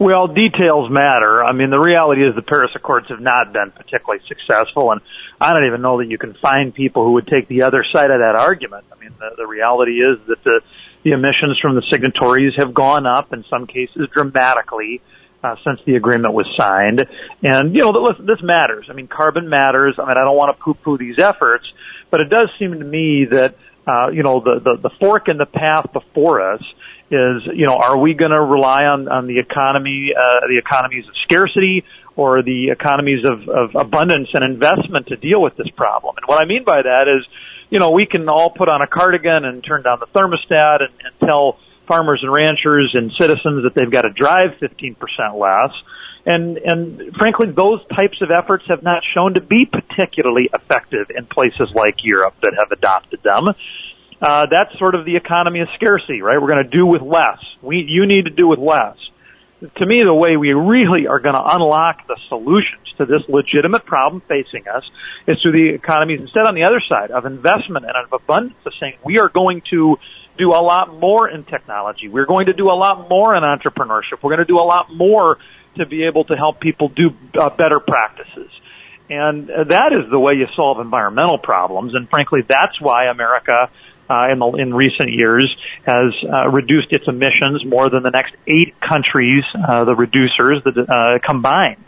Well, 0.00 0.28
details 0.28 0.88
matter. 0.92 1.42
I 1.42 1.52
mean, 1.52 1.70
the 1.70 1.78
reality 1.78 2.22
is 2.24 2.36
the 2.36 2.42
Paris 2.42 2.70
Accords 2.76 3.08
have 3.08 3.18
not 3.18 3.52
been 3.52 3.72
particularly 3.72 4.22
successful, 4.28 4.92
and 4.92 5.00
I 5.40 5.52
don't 5.52 5.66
even 5.66 5.82
know 5.82 5.98
that 5.98 6.06
you 6.06 6.18
can 6.18 6.34
find 6.34 6.72
people 6.72 7.04
who 7.04 7.14
would 7.14 7.26
take 7.26 7.48
the 7.48 7.62
other 7.62 7.84
side 7.90 8.12
of 8.12 8.20
that 8.20 8.36
argument. 8.38 8.84
I 8.92 8.98
mean, 9.00 9.10
the, 9.18 9.30
the 9.36 9.46
reality 9.46 9.98
is 10.00 10.18
that 10.28 10.44
the, 10.44 10.60
the 11.02 11.10
emissions 11.10 11.58
from 11.60 11.74
the 11.74 11.82
signatories 11.82 12.54
have 12.54 12.72
gone 12.72 13.06
up 13.06 13.32
in 13.32 13.44
some 13.50 13.66
cases 13.66 14.08
dramatically 14.12 15.02
uh, 15.42 15.56
since 15.64 15.80
the 15.84 15.96
agreement 15.96 16.32
was 16.32 16.46
signed. 16.56 17.04
And, 17.42 17.74
you 17.74 17.82
know, 17.82 17.92
this, 17.92 18.24
this 18.24 18.42
matters. 18.42 18.86
I 18.88 18.92
mean, 18.92 19.08
carbon 19.08 19.48
matters. 19.48 19.96
I 19.98 20.02
mean, 20.02 20.16
I 20.16 20.22
don't 20.22 20.36
want 20.36 20.56
to 20.56 20.62
poo-poo 20.62 20.98
these 20.98 21.18
efforts, 21.18 21.66
but 22.10 22.20
it 22.20 22.28
does 22.28 22.50
seem 22.56 22.78
to 22.78 22.84
me 22.84 23.26
that, 23.32 23.56
uh, 23.86 24.10
you 24.10 24.22
know, 24.22 24.38
the, 24.38 24.60
the, 24.62 24.88
the 24.88 24.90
fork 25.00 25.28
in 25.28 25.38
the 25.38 25.46
path 25.46 25.92
before 25.92 26.52
us 26.52 26.62
is, 27.10 27.42
you 27.54 27.66
know, 27.66 27.76
are 27.76 27.96
we 27.96 28.14
going 28.14 28.30
to 28.30 28.40
rely 28.40 28.84
on, 28.84 29.08
on 29.08 29.26
the 29.26 29.38
economy, 29.38 30.12
uh, 30.16 30.46
the 30.48 30.58
economies 30.58 31.06
of 31.08 31.14
scarcity 31.24 31.84
or 32.16 32.42
the 32.42 32.70
economies 32.70 33.24
of, 33.24 33.48
of 33.48 33.74
abundance 33.74 34.28
and 34.34 34.44
investment 34.44 35.06
to 35.08 35.16
deal 35.16 35.40
with 35.40 35.56
this 35.56 35.70
problem? 35.70 36.16
And 36.16 36.26
what 36.26 36.40
I 36.40 36.44
mean 36.44 36.64
by 36.64 36.82
that 36.82 37.08
is, 37.08 37.26
you 37.70 37.78
know, 37.78 37.90
we 37.90 38.06
can 38.06 38.28
all 38.28 38.50
put 38.50 38.68
on 38.68 38.82
a 38.82 38.86
cardigan 38.86 39.44
and 39.44 39.64
turn 39.64 39.82
down 39.82 40.00
the 40.00 40.06
thermostat 40.18 40.82
and, 40.82 40.92
and 41.04 41.28
tell 41.28 41.58
farmers 41.86 42.20
and 42.22 42.30
ranchers 42.30 42.94
and 42.94 43.10
citizens 43.12 43.64
that 43.64 43.72
they've 43.74 43.90
got 43.90 44.02
to 44.02 44.10
drive 44.10 44.50
15% 44.60 44.96
less. 45.34 45.74
And, 46.26 46.58
and 46.58 47.16
frankly, 47.16 47.50
those 47.50 47.80
types 47.94 48.20
of 48.20 48.30
efforts 48.30 48.64
have 48.68 48.82
not 48.82 49.02
shown 49.14 49.34
to 49.34 49.40
be 49.40 49.64
particularly 49.64 50.50
effective 50.52 51.06
in 51.16 51.24
places 51.24 51.70
like 51.74 52.04
Europe 52.04 52.34
that 52.42 52.52
have 52.58 52.70
adopted 52.70 53.22
them 53.22 53.54
uh, 54.20 54.46
that's 54.50 54.76
sort 54.78 54.94
of 54.94 55.04
the 55.04 55.16
economy 55.16 55.60
of 55.60 55.68
scarcity, 55.76 56.22
right? 56.22 56.40
We're 56.40 56.48
going 56.48 56.64
to 56.64 56.70
do 56.70 56.86
with 56.86 57.02
less. 57.02 57.38
We, 57.62 57.84
you 57.88 58.06
need 58.06 58.24
to 58.24 58.30
do 58.30 58.48
with 58.48 58.58
less. 58.58 58.96
To 59.76 59.86
me, 59.86 60.02
the 60.04 60.14
way 60.14 60.36
we 60.36 60.52
really 60.52 61.08
are 61.08 61.18
going 61.18 61.34
to 61.34 61.42
unlock 61.44 62.06
the 62.06 62.16
solutions 62.28 62.86
to 62.98 63.06
this 63.06 63.22
legitimate 63.28 63.84
problem 63.84 64.22
facing 64.28 64.68
us 64.68 64.84
is 65.26 65.40
through 65.42 65.52
the 65.52 65.74
economies 65.74 66.20
instead 66.20 66.46
on 66.46 66.54
the 66.54 66.62
other 66.62 66.80
side 66.88 67.10
of 67.10 67.26
investment 67.26 67.84
and 67.84 67.94
of 67.96 68.12
abundance 68.12 68.58
of 68.64 68.72
saying 68.78 68.94
we 69.04 69.18
are 69.18 69.28
going 69.28 69.62
to 69.70 69.96
do 70.36 70.50
a 70.50 70.62
lot 70.62 70.94
more 70.94 71.28
in 71.28 71.44
technology. 71.44 72.08
We're 72.08 72.26
going 72.26 72.46
to 72.46 72.52
do 72.52 72.70
a 72.70 72.74
lot 72.74 73.08
more 73.08 73.34
in 73.34 73.42
entrepreneurship. 73.42 74.22
We're 74.22 74.30
going 74.30 74.38
to 74.38 74.52
do 74.52 74.58
a 74.58 74.66
lot 74.66 74.94
more 74.94 75.38
to 75.76 75.86
be 75.86 76.04
able 76.04 76.24
to 76.24 76.36
help 76.36 76.60
people 76.60 76.88
do 76.88 77.10
uh, 77.38 77.50
better 77.50 77.80
practices. 77.80 78.50
And 79.10 79.50
uh, 79.50 79.64
that 79.64 79.92
is 79.92 80.10
the 80.10 80.20
way 80.20 80.34
you 80.34 80.46
solve 80.54 80.80
environmental 80.80 81.38
problems. 81.38 81.94
And 81.94 82.08
frankly, 82.08 82.40
that's 82.48 82.80
why 82.80 83.06
America 83.06 83.70
uh, 84.08 84.28
in, 84.32 84.38
the, 84.38 84.46
in 84.58 84.74
recent 84.74 85.10
years 85.12 85.54
has 85.84 86.12
uh, 86.24 86.48
reduced 86.48 86.92
its 86.92 87.06
emissions 87.08 87.64
more 87.64 87.90
than 87.90 88.02
the 88.02 88.10
next 88.10 88.34
eight 88.46 88.74
countries, 88.80 89.44
uh, 89.54 89.84
the 89.84 89.94
reducers 89.94 90.62
that 90.64 90.88
uh, 90.88 91.18
combined. 91.24 91.84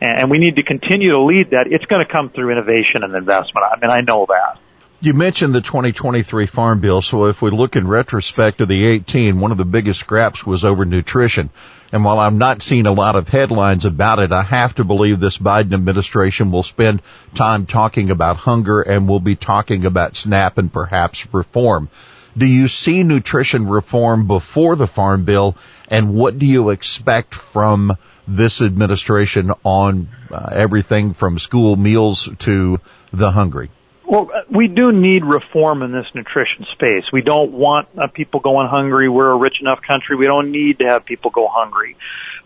And 0.00 0.30
we 0.30 0.38
need 0.38 0.56
to 0.56 0.64
continue 0.64 1.12
to 1.12 1.22
lead 1.22 1.50
that. 1.50 1.66
It's 1.70 1.84
going 1.84 2.04
to 2.04 2.12
come 2.12 2.30
through 2.30 2.50
innovation 2.50 3.04
and 3.04 3.14
investment. 3.14 3.64
I 3.70 3.78
mean, 3.80 3.90
I 3.90 4.00
know 4.00 4.26
that. 4.28 4.58
You 5.00 5.14
mentioned 5.14 5.54
the 5.54 5.60
2023 5.60 6.46
Farm 6.46 6.80
Bill, 6.80 7.02
so 7.02 7.26
if 7.26 7.42
we 7.42 7.50
look 7.50 7.76
in 7.76 7.86
retrospect 7.86 8.58
to 8.58 8.66
the 8.66 8.84
18, 8.84 9.38
one 9.38 9.52
of 9.52 9.58
the 9.58 9.64
biggest 9.64 10.00
scraps 10.00 10.44
was 10.44 10.64
over 10.64 10.84
nutrition. 10.84 11.50
And 11.92 12.04
while 12.04 12.18
I'm 12.18 12.38
not 12.38 12.62
seeing 12.62 12.86
a 12.86 12.92
lot 12.92 13.16
of 13.16 13.28
headlines 13.28 13.84
about 13.84 14.18
it, 14.18 14.32
I 14.32 14.42
have 14.42 14.76
to 14.76 14.84
believe 14.84 15.20
this 15.20 15.36
Biden 15.36 15.74
administration 15.74 16.50
will 16.50 16.62
spend 16.62 17.02
time 17.34 17.66
talking 17.66 18.10
about 18.10 18.38
hunger 18.38 18.80
and 18.80 19.06
will 19.06 19.20
be 19.20 19.36
talking 19.36 19.84
about 19.84 20.16
SNAP 20.16 20.56
and 20.56 20.72
perhaps 20.72 21.26
reform. 21.34 21.90
Do 22.36 22.46
you 22.46 22.68
see 22.68 23.02
nutrition 23.02 23.68
reform 23.68 24.26
before 24.26 24.74
the 24.74 24.86
Farm 24.86 25.24
Bill? 25.24 25.54
And 25.86 26.14
what 26.14 26.38
do 26.38 26.46
you 26.46 26.70
expect 26.70 27.34
from 27.34 27.94
this 28.26 28.62
administration 28.62 29.52
on 29.62 30.08
uh, 30.30 30.48
everything 30.50 31.12
from 31.12 31.38
school 31.38 31.76
meals 31.76 32.26
to 32.38 32.80
the 33.12 33.30
hungry? 33.30 33.68
Well, 34.12 34.28
uh, 34.30 34.42
we 34.54 34.68
do 34.68 34.92
need 34.92 35.24
reform 35.24 35.82
in 35.82 35.90
this 35.90 36.04
nutrition 36.14 36.66
space. 36.72 37.04
We 37.10 37.22
don't 37.22 37.52
want 37.52 37.88
uh, 37.96 38.08
people 38.08 38.40
going 38.40 38.68
hungry. 38.68 39.08
We're 39.08 39.30
a 39.30 39.38
rich 39.38 39.62
enough 39.62 39.80
country. 39.80 40.16
We 40.16 40.26
don't 40.26 40.52
need 40.52 40.80
to 40.80 40.86
have 40.86 41.06
people 41.06 41.30
go 41.30 41.48
hungry. 41.50 41.96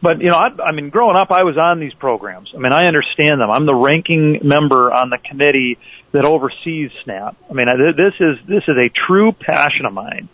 But 0.01 0.21
you 0.21 0.31
know, 0.31 0.37
I, 0.37 0.51
I 0.63 0.71
mean, 0.71 0.91
growing 0.91 1.17
up, 1.17 1.33
I 1.33 1.43
was 1.43 1.57
on 1.59 1.81
these 1.81 1.93
programs. 1.95 2.53
I 2.55 2.59
mean, 2.59 2.73
I 2.73 2.87
understand 2.87 3.41
them. 3.41 3.51
I'm 3.51 3.67
the 3.67 3.75
ranking 3.75 4.39
member 4.45 4.93
on 4.93 5.11
the 5.11 5.19
committee 5.19 5.77
that 6.13 6.25
oversees 6.25 6.93
SNAP. 7.03 7.37
I 7.51 7.53
mean, 7.53 7.67
this 7.97 8.15
is 8.21 8.37
this 8.47 8.63
is 8.69 8.77
a 8.79 8.89
true 8.89 9.33
passion 9.33 9.87
of 9.87 9.93
mine. 9.93 10.29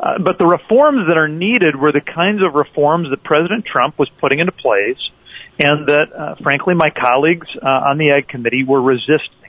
Uh, 0.00 0.18
but 0.18 0.38
the 0.38 0.46
reforms 0.46 1.06
that 1.06 1.16
are 1.16 1.28
needed 1.28 1.76
were 1.76 1.92
the 1.92 2.00
kinds 2.00 2.42
of 2.42 2.54
reforms 2.54 3.10
that 3.10 3.22
President 3.22 3.66
Trump 3.66 3.96
was 4.00 4.08
putting 4.20 4.40
into 4.40 4.50
place, 4.50 5.10
and 5.60 5.86
that, 5.86 6.12
uh, 6.12 6.34
frankly, 6.42 6.74
my 6.74 6.90
colleagues 6.90 7.46
uh, 7.54 7.68
on 7.68 7.98
the 7.98 8.10
Ag 8.10 8.26
Committee 8.26 8.64
were 8.64 8.82
resisting. 8.82 9.39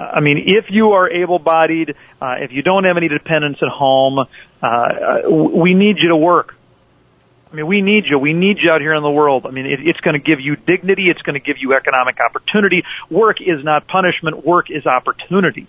I 0.00 0.20
mean, 0.20 0.44
if 0.46 0.66
you 0.70 0.92
are 0.92 1.10
able-bodied, 1.10 1.94
uh, 2.22 2.36
if 2.40 2.52
you 2.52 2.62
don't 2.62 2.84
have 2.84 2.96
any 2.96 3.08
dependents 3.08 3.60
at 3.62 3.68
home, 3.68 4.18
uh, 4.62 4.86
we 5.28 5.74
need 5.74 5.98
you 5.98 6.08
to 6.08 6.16
work. 6.16 6.54
I 7.52 7.56
mean, 7.56 7.66
we 7.66 7.82
need 7.82 8.04
you. 8.06 8.18
We 8.18 8.32
need 8.32 8.58
you 8.62 8.70
out 8.70 8.80
here 8.80 8.94
in 8.94 9.02
the 9.02 9.10
world. 9.10 9.44
I 9.44 9.50
mean, 9.50 9.66
it, 9.66 9.80
it's 9.82 10.00
going 10.00 10.14
to 10.14 10.20
give 10.20 10.40
you 10.40 10.56
dignity. 10.56 11.06
It's 11.10 11.20
going 11.22 11.34
to 11.34 11.44
give 11.44 11.56
you 11.58 11.74
economic 11.74 12.18
opportunity. 12.20 12.84
Work 13.10 13.40
is 13.40 13.62
not 13.62 13.88
punishment. 13.88 14.46
Work 14.46 14.70
is 14.70 14.86
opportunity. 14.86 15.66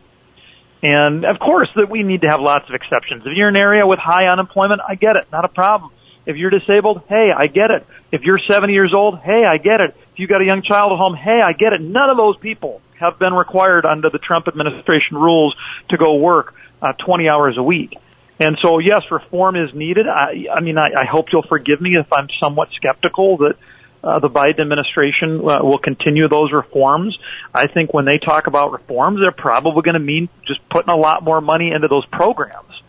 And 0.84 1.26
of 1.26 1.40
course 1.40 1.70
that 1.76 1.90
we 1.90 2.04
need 2.04 2.22
to 2.22 2.28
have 2.28 2.40
lots 2.40 2.70
of 2.70 2.76
exceptions. 2.76 3.24
If 3.26 3.34
you're 3.36 3.50
in 3.50 3.56
an 3.56 3.62
area 3.62 3.86
with 3.86 4.00
high 4.00 4.28
unemployment, 4.28 4.82
I 4.88 4.96
get 4.96 5.16
it. 5.16 5.28
Not 5.32 5.46
a 5.46 5.50
problem. 5.50 5.92
If 6.26 6.38
you're 6.38 6.50
disabled, 6.52 7.04
hey, 7.10 7.32
I 7.36 7.48
get 7.48 7.72
it. 7.72 7.86
If 8.12 8.22
you're 8.22 8.40
70 8.40 8.74
years 8.74 8.94
old, 8.94 9.20
hey, 9.20 9.44
I 9.44 9.58
get 9.58 9.82
it. 9.82 9.96
If 10.14 10.20
you've 10.20 10.30
got 10.30 10.42
a 10.42 10.46
young 10.46 10.62
child 10.62 10.92
at 10.92 10.98
home, 10.98 11.16
hey, 11.16 11.40
I 11.44 11.54
get 11.54 11.74
it. 11.74 11.82
None 11.82 12.10
of 12.10 12.18
those 12.18 12.38
people 12.38 12.82
have 13.02 13.20
been 13.20 13.34
required 13.34 13.86
under 13.86 14.10
the 14.10 14.20
Trump 14.20 14.48
administration 14.48 15.18
rules 15.18 15.56
to 15.90 15.98
go 15.98 16.16
work 16.16 16.54
uh, 16.82 16.94
20 16.94 17.28
hours 17.28 17.58
a 17.58 17.64
week. 17.64 17.98
And 18.40 18.58
so, 18.62 18.80
yes, 18.80 19.04
reform 19.12 19.56
is 19.56 19.74
needed. 19.74 20.08
I, 20.08 20.46
I 20.56 20.62
mean, 20.62 20.78
I, 20.78 21.02
I 21.02 21.06
hope 21.06 21.28
you'll 21.32 21.46
forgive 21.48 21.80
me 21.82 21.96
if 21.96 22.08
I'm 22.12 22.28
somewhat 22.42 22.70
skeptical 22.76 23.38
that 23.38 23.56
uh, 24.04 24.20
the 24.20 24.30
Biden 24.30 24.62
administration 24.62 25.42
uh, 25.48 25.60
will 25.62 25.78
continue 25.78 26.28
those 26.28 26.52
reforms. 26.52 27.18
I 27.54 27.68
think 27.68 27.94
when 27.94 28.06
they 28.06 28.18
talk 28.18 28.48
about 28.48 28.72
reforms, 28.72 29.20
they're 29.22 29.32
probably 29.32 29.84
going 29.84 29.94
to 29.94 30.00
mean 30.00 30.28
just 30.48 30.60
putting 30.70 30.90
a 30.90 30.98
lot 30.98 31.24
more 31.24 31.40
money 31.40 31.72
into 31.72 31.88
those 31.88 32.06
programs. 32.08 32.82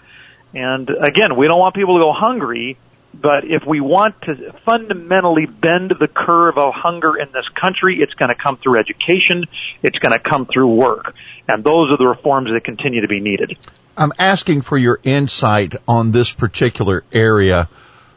And 0.55 0.89
again, 0.89 1.37
we 1.37 1.49
don't 1.49 1.61
want 1.61 1.75
people 1.75 1.99
to 1.99 2.05
go 2.05 2.13
hungry, 2.13 2.79
but 3.15 3.45
if 3.45 3.63
we 3.67 3.81
want 3.81 4.21
to 4.23 4.55
fundamentally 4.65 5.47
bend 5.47 5.93
the 6.01 6.09
curve 6.09 6.57
of 6.57 6.73
hunger 6.75 7.17
in 7.17 7.31
this 7.33 7.49
country, 7.49 7.99
it's 8.01 8.15
going 8.15 8.31
to 8.31 8.35
come 8.35 8.57
through 8.57 8.79
education. 8.79 9.45
It's 9.83 9.99
going 9.99 10.13
to 10.13 10.19
come 10.19 10.47
through 10.47 10.75
work. 10.75 11.15
And 11.47 11.63
those 11.63 11.91
are 11.91 11.99
the 11.99 12.07
reforms 12.07 12.51
that 12.53 12.65
continue 12.65 13.03
to 13.03 13.09
be 13.09 13.21
needed. 13.21 13.59
I'm 13.97 14.13
asking 14.19 14.63
for 14.63 14.79
your 14.79 14.99
insight 15.03 15.75
on 15.87 16.13
this 16.13 16.33
particular 16.33 17.05
area. 17.13 17.69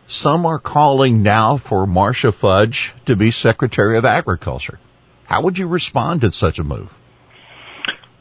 Some 0.08 0.46
are 0.46 0.60
calling 0.60 1.24
now 1.24 1.58
for 1.58 1.86
Marcia 1.86 2.32
Fudge 2.32 2.94
to 3.06 3.16
be 3.16 3.32
Secretary 3.32 3.98
of 3.98 4.06
Agriculture. 4.06 4.80
How 5.26 5.42
would 5.42 5.58
you 5.58 5.68
respond 5.68 6.22
to 6.22 6.32
such 6.32 6.60
a 6.60 6.64
move? 6.64 6.98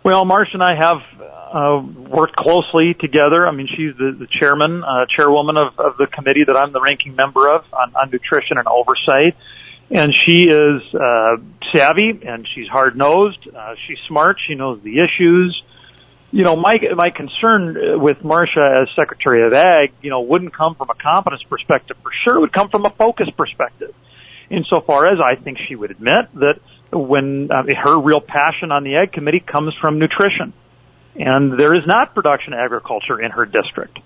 Well, 0.03 0.25
Marcia 0.25 0.55
and 0.55 0.63
I 0.63 0.75
have 0.75 0.99
uh, 1.55 1.81
worked 2.09 2.35
closely 2.35 2.95
together. 2.99 3.47
I 3.47 3.53
mean, 3.53 3.69
she's 3.69 3.97
the, 3.97 4.17
the 4.19 4.27
chairman, 4.27 4.83
uh, 4.83 5.07
chairwoman 5.15 5.57
of, 5.57 5.79
of 5.79 5.97
the 5.97 6.07
committee 6.07 6.43
that 6.47 6.57
I'm 6.57 6.73
the 6.73 6.81
ranking 6.81 7.15
member 7.15 7.49
of 7.49 7.65
on, 7.73 7.95
on 7.95 8.11
nutrition 8.11 8.59
and 8.59 8.67
oversight. 8.67 9.37
And 9.91 10.13
she 10.27 10.49
is 10.51 10.83
uh, 10.95 11.37
savvy 11.73 12.21
and 12.27 12.49
she's 12.55 12.67
hard 12.67 12.97
nosed. 12.97 13.47
Uh, 13.47 13.75
she's 13.87 13.99
smart. 14.09 14.39
She 14.47 14.55
knows 14.55 14.81
the 14.83 14.99
issues 14.99 15.63
you 16.35 16.43
know, 16.43 16.57
my 16.57 16.75
my 16.97 17.11
concern 17.11 18.01
with 18.03 18.25
Marcia 18.25 18.83
as 18.83 18.89
Secretary 18.97 19.47
of 19.47 19.53
Ag, 19.53 19.93
you 20.03 20.11
know, 20.11 20.23
wouldn't 20.23 20.53
come 20.53 20.75
from 20.75 20.91
a 20.91 20.95
competence 21.01 21.45
perspective 21.45 21.97
for 22.03 22.11
sure. 22.25 22.39
It 22.39 22.41
would 22.41 22.53
come 22.53 22.71
from 22.71 22.85
a 22.85 22.91
focus 22.91 23.29
perspective. 23.37 23.95
Insofar 24.51 25.07
as 25.07 25.21
I 25.21 25.41
think 25.41 25.59
she 25.69 25.77
would 25.77 25.93
admit 25.93 26.35
that 26.35 26.59
when 26.93 27.51
uh, 27.53 27.63
her 27.81 28.01
real 28.01 28.21
passion 28.21 28.73
on 28.73 28.83
the 28.83 28.97
Ag 28.97 29.13
Committee 29.13 29.39
comes 29.39 29.75
from 29.81 30.01
nutrition, 30.01 30.53
and 31.17 31.59
there 31.59 31.75
is 31.75 31.87
not 31.87 32.15
production 32.15 32.55
agriculture 32.55 33.21
in 33.21 33.31
her 33.31 33.47
district. 33.47 33.99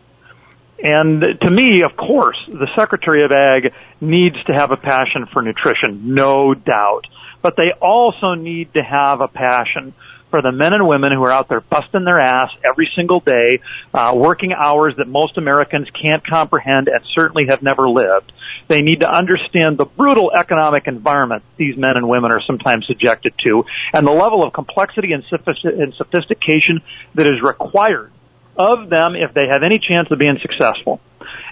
And 0.83 1.23
to 1.41 1.51
me, 1.51 1.83
of 1.83 1.97
course, 1.97 2.39
the 2.47 2.69
Secretary 2.77 3.25
of 3.25 3.33
Ag 3.33 3.73
needs 4.01 4.37
to 4.45 4.53
have 4.53 4.71
a 4.71 4.77
passion 4.77 5.27
for 5.33 5.43
nutrition, 5.43 6.15
no 6.15 6.55
doubt. 6.55 7.07
But 7.43 7.57
they 7.57 7.73
also 7.81 8.35
need 8.35 8.75
to 8.75 8.83
have 8.83 9.21
a 9.21 9.29
passion 9.29 9.95
for 10.31 10.43
the 10.43 10.53
men 10.53 10.73
and 10.73 10.87
women 10.87 11.13
who 11.13 11.23
are 11.25 11.33
out 11.33 11.49
there 11.49 11.61
busting 11.61 12.05
their 12.05 12.21
ass 12.21 12.51
every 12.65 12.91
single 12.95 13.21
day, 13.21 13.61
uh, 13.95 14.13
working 14.17 14.53
hours 14.53 14.95
that 14.99 15.09
most 15.09 15.39
Americans 15.39 15.89
can't 15.91 16.27
comprehend 16.27 16.89
and 16.89 17.05
certainly 17.15 17.47
have 17.49 17.63
never 17.63 17.89
lived. 17.89 18.33
They 18.69 18.83
need 18.83 19.01
to 19.01 19.11
understand 19.11 19.79
the 19.79 19.87
brutal 19.87 20.31
economic 20.35 20.87
environment 20.87 21.43
these 21.57 21.77
men 21.77 21.97
and 21.97 22.09
women 22.09 22.33
are 22.33 22.43
sometimes 22.43 22.87
subjected 22.87 23.35
to 23.45 23.65
and 23.93 24.07
the 24.07 24.13
level 24.13 24.45
of 24.45 24.53
complexity 24.53 25.13
and 25.13 25.25
sophistication 25.29 26.83
that 27.15 27.27
is 27.27 27.43
required 27.43 28.13
of 28.59 28.91
them 28.91 29.15
if 29.15 29.33
they 29.35 29.47
have 29.47 29.63
any 29.63 29.79
chance 29.79 30.09
of 30.11 30.19
being 30.19 30.39
successful. 30.43 31.01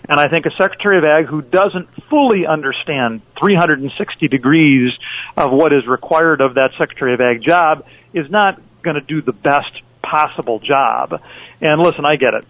And 0.09 0.19
I 0.19 0.29
think 0.29 0.47
a 0.47 0.51
Secretary 0.51 0.99
of 0.99 1.05
Ag 1.05 1.27
who 1.27 1.43
doesn't 1.43 1.89
fully 2.11 2.47
understand 2.47 3.23
360 3.39 4.29
degrees 4.29 4.93
of 5.37 5.53
what 5.53 5.73
is 5.73 5.87
required 5.87 6.41
of 6.41 6.55
that 6.55 6.71
Secretary 6.79 7.15
of 7.15 7.21
Ag 7.21 7.43
job 7.43 7.85
is 8.13 8.31
not 8.31 8.61
going 8.87 9.01
to 9.01 9.07
do 9.07 9.21
the 9.21 9.33
best 9.33 9.73
possible 10.03 10.61
job. 10.61 11.21
And 11.61 11.81
listen, 11.81 12.07
I 12.07 12.17
get 12.17 12.35
it. 12.35 12.45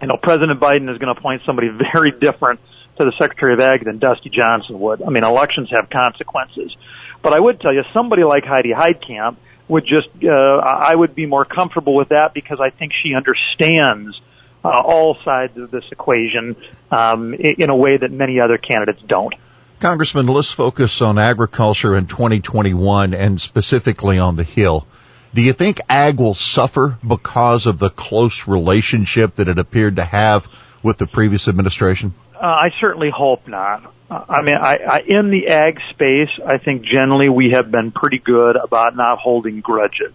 You 0.00 0.08
know, 0.08 0.16
President 0.16 0.58
Biden 0.58 0.90
is 0.90 0.98
going 0.98 1.14
to 1.14 1.20
appoint 1.20 1.42
somebody 1.46 1.68
very 1.92 2.10
different 2.10 2.60
to 2.98 3.04
the 3.04 3.12
Secretary 3.18 3.54
of 3.54 3.60
Ag 3.60 3.84
than 3.84 3.98
Dusty 3.98 4.30
Johnson 4.30 4.78
would. 4.80 5.02
I 5.02 5.10
mean, 5.10 5.24
elections 5.24 5.70
have 5.70 5.90
consequences. 5.90 6.76
But 7.22 7.32
I 7.32 7.40
would 7.40 7.60
tell 7.60 7.72
you, 7.72 7.82
somebody 7.92 8.24
like 8.24 8.44
Heidi 8.44 8.72
Heitkamp 8.72 9.36
would 9.68 9.84
just, 9.84 10.08
uh, 10.22 10.30
I 10.30 10.94
would 10.94 11.14
be 11.14 11.26
more 11.26 11.44
comfortable 11.44 11.94
with 11.94 12.10
that 12.10 12.34
because 12.34 12.58
I 12.60 12.70
think 12.70 12.92
she 13.02 13.14
understands 13.14 14.20
uh, 14.64 14.68
all 14.68 15.16
sides 15.24 15.56
of 15.56 15.70
this 15.70 15.84
equation 15.90 16.56
um, 16.90 17.34
in 17.34 17.70
a 17.70 17.76
way 17.76 17.96
that 17.96 18.10
many 18.10 18.40
other 18.40 18.58
candidates 18.58 19.02
don't. 19.06 19.34
Congressman, 19.80 20.26
let's 20.26 20.50
focus 20.50 21.02
on 21.02 21.18
agriculture 21.18 21.96
in 21.96 22.06
2021 22.06 23.12
and 23.12 23.40
specifically 23.40 24.18
on 24.18 24.36
the 24.36 24.44
Hill. 24.44 24.86
Do 25.34 25.42
you 25.42 25.52
think 25.52 25.80
ag 25.88 26.18
will 26.18 26.36
suffer 26.36 26.96
because 27.06 27.66
of 27.66 27.80
the 27.80 27.90
close 27.90 28.46
relationship 28.46 29.36
that 29.36 29.48
it 29.48 29.58
appeared 29.58 29.96
to 29.96 30.04
have 30.04 30.46
with 30.82 30.98
the 30.98 31.08
previous 31.08 31.48
administration? 31.48 32.14
Uh, 32.34 32.46
I 32.46 32.70
certainly 32.80 33.10
hope 33.10 33.48
not. 33.48 33.92
I 34.10 34.42
mean, 34.42 34.56
I, 34.56 34.76
I, 34.76 34.98
in 35.00 35.30
the 35.30 35.48
ag 35.48 35.80
space, 35.90 36.28
I 36.46 36.58
think 36.58 36.84
generally 36.84 37.28
we 37.28 37.50
have 37.50 37.70
been 37.70 37.90
pretty 37.90 38.18
good 38.18 38.54
about 38.54 38.94
not 38.94 39.18
holding 39.18 39.60
grudges. 39.60 40.12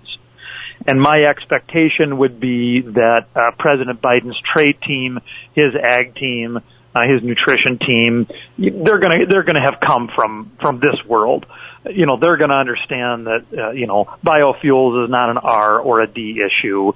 And 0.87 1.01
my 1.01 1.19
expectation 1.23 2.17
would 2.19 2.39
be 2.39 2.81
that 2.81 3.27
uh, 3.35 3.51
President 3.57 4.01
Biden's 4.01 4.39
trade 4.53 4.77
team, 4.81 5.19
his 5.53 5.75
ag 5.75 6.15
team, 6.15 6.59
uh, 6.95 7.01
his 7.01 7.21
nutrition 7.21 7.77
team, 7.77 8.27
they're 8.57 8.99
going 8.99 9.19
to 9.19 9.25
they're 9.25 9.43
going 9.43 9.57
to 9.57 9.61
have 9.61 9.79
come 9.85 10.09
from 10.15 10.51
from 10.61 10.79
this 10.79 11.03
world. 11.05 11.45
You 11.85 12.05
know, 12.05 12.17
they're 12.17 12.37
going 12.37 12.49
to 12.49 12.55
understand 12.55 13.27
that 13.27 13.45
uh, 13.57 13.71
you 13.71 13.87
know 13.87 14.05
biofuels 14.25 15.05
is 15.05 15.09
not 15.09 15.29
an 15.29 15.37
R 15.37 15.79
or 15.79 16.01
a 16.01 16.07
D 16.07 16.41
issue. 16.45 16.93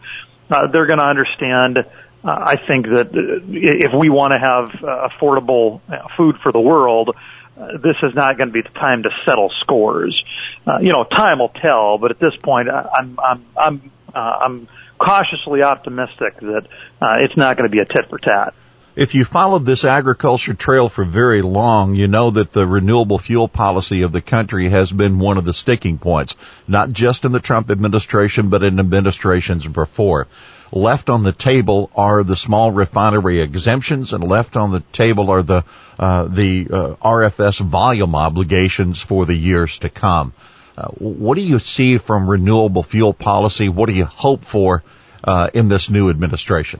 Uh, 0.50 0.68
they're 0.72 0.86
going 0.88 1.00
to 1.00 1.06
understand. 1.06 1.78
Uh, 1.78 1.84
I 2.26 2.56
think 2.56 2.86
that 2.88 3.08
uh, 3.08 3.44
if 3.50 3.92
we 3.98 4.10
want 4.10 4.32
to 4.32 4.40
have 4.40 4.84
uh, 4.84 5.10
affordable 5.10 5.82
uh, 5.90 6.08
food 6.16 6.38
for 6.42 6.52
the 6.52 6.60
world, 6.60 7.16
uh, 7.58 7.78
this 7.84 7.98
is 8.02 8.16
not 8.16 8.38
going 8.38 8.48
to 8.48 8.54
be 8.54 8.62
the 8.62 8.80
time 8.80 9.04
to 9.04 9.10
settle 9.26 9.52
scores. 9.62 10.22
Uh, 10.66 10.80
you 10.82 10.92
know, 10.92 11.04
time 11.04 11.40
will 11.40 11.50
tell, 11.50 11.98
but 11.98 12.12
at 12.12 12.20
this 12.20 12.36
point, 12.42 12.70
I'm 12.70 13.20
I'm 13.20 13.46
I'm 13.56 13.92
uh, 14.14 14.18
I'm 14.18 14.68
cautiously 14.98 15.62
optimistic 15.64 16.40
that 16.40 16.68
uh, 17.02 17.16
it's 17.20 17.38
not 17.38 17.58
going 17.58 17.70
to 17.70 17.72
be 17.72 17.80
a 17.80 17.86
tit 17.86 18.10
for 18.10 18.18
tat. 18.18 18.54
If 18.96 19.16
you 19.16 19.26
followed 19.26 19.66
this 19.66 19.86
agriculture 19.86 20.54
trail 20.54 20.88
for 20.88 21.04
very 21.04 21.42
long, 21.42 21.96
you 21.96 22.08
know 22.08 22.30
that 22.30 22.52
the 22.52 22.68
renewable 22.68 23.18
fuel 23.18 23.48
policy 23.48 24.04
of 24.04 24.12
the 24.12 24.22
country 24.22 24.70
has 24.70 24.92
been 24.92 25.18
one 25.18 25.40
of 25.40 25.46
the 25.46 25.54
sticking 25.56 25.98
points, 25.98 26.36
not 26.68 26.92
just 26.92 27.26
in 27.26 27.32
the 27.32 27.40
Trump 27.40 27.72
administration, 27.72 28.50
but 28.50 28.62
in 28.62 28.80
administrations 28.80 29.66
before. 29.66 30.28
Left 30.72 31.10
on 31.10 31.24
the 31.24 31.32
table 31.32 31.90
are 31.96 32.24
the 32.24 32.36
small 32.36 32.70
refinery 32.70 33.42
exemptions, 33.42 34.14
and 34.14 34.24
left 34.24 34.56
on 34.56 34.70
the 34.70 34.82
table 34.92 35.32
are 35.32 35.42
the 35.42 35.64
uh, 35.98 36.26
the 36.26 36.68
uh, 36.72 36.96
RFS 37.04 37.62
volume 37.62 38.16
obligations 38.16 39.02
for 39.02 39.26
the 39.26 39.36
years 39.36 39.80
to 39.80 39.90
come. 39.90 40.34
Uh, 40.78 40.90
what 41.00 41.34
do 41.36 41.42
you 41.42 41.58
see 41.58 41.98
from 41.98 42.30
renewable 42.30 42.84
fuel 42.84 43.14
policy? 43.14 43.70
What 43.70 43.90
do 43.90 43.96
you 43.96 44.06
hope 44.06 44.46
for 44.46 44.84
uh, 45.24 45.50
in 45.52 45.68
this 45.68 45.90
new 45.90 46.12
administration? 46.12 46.80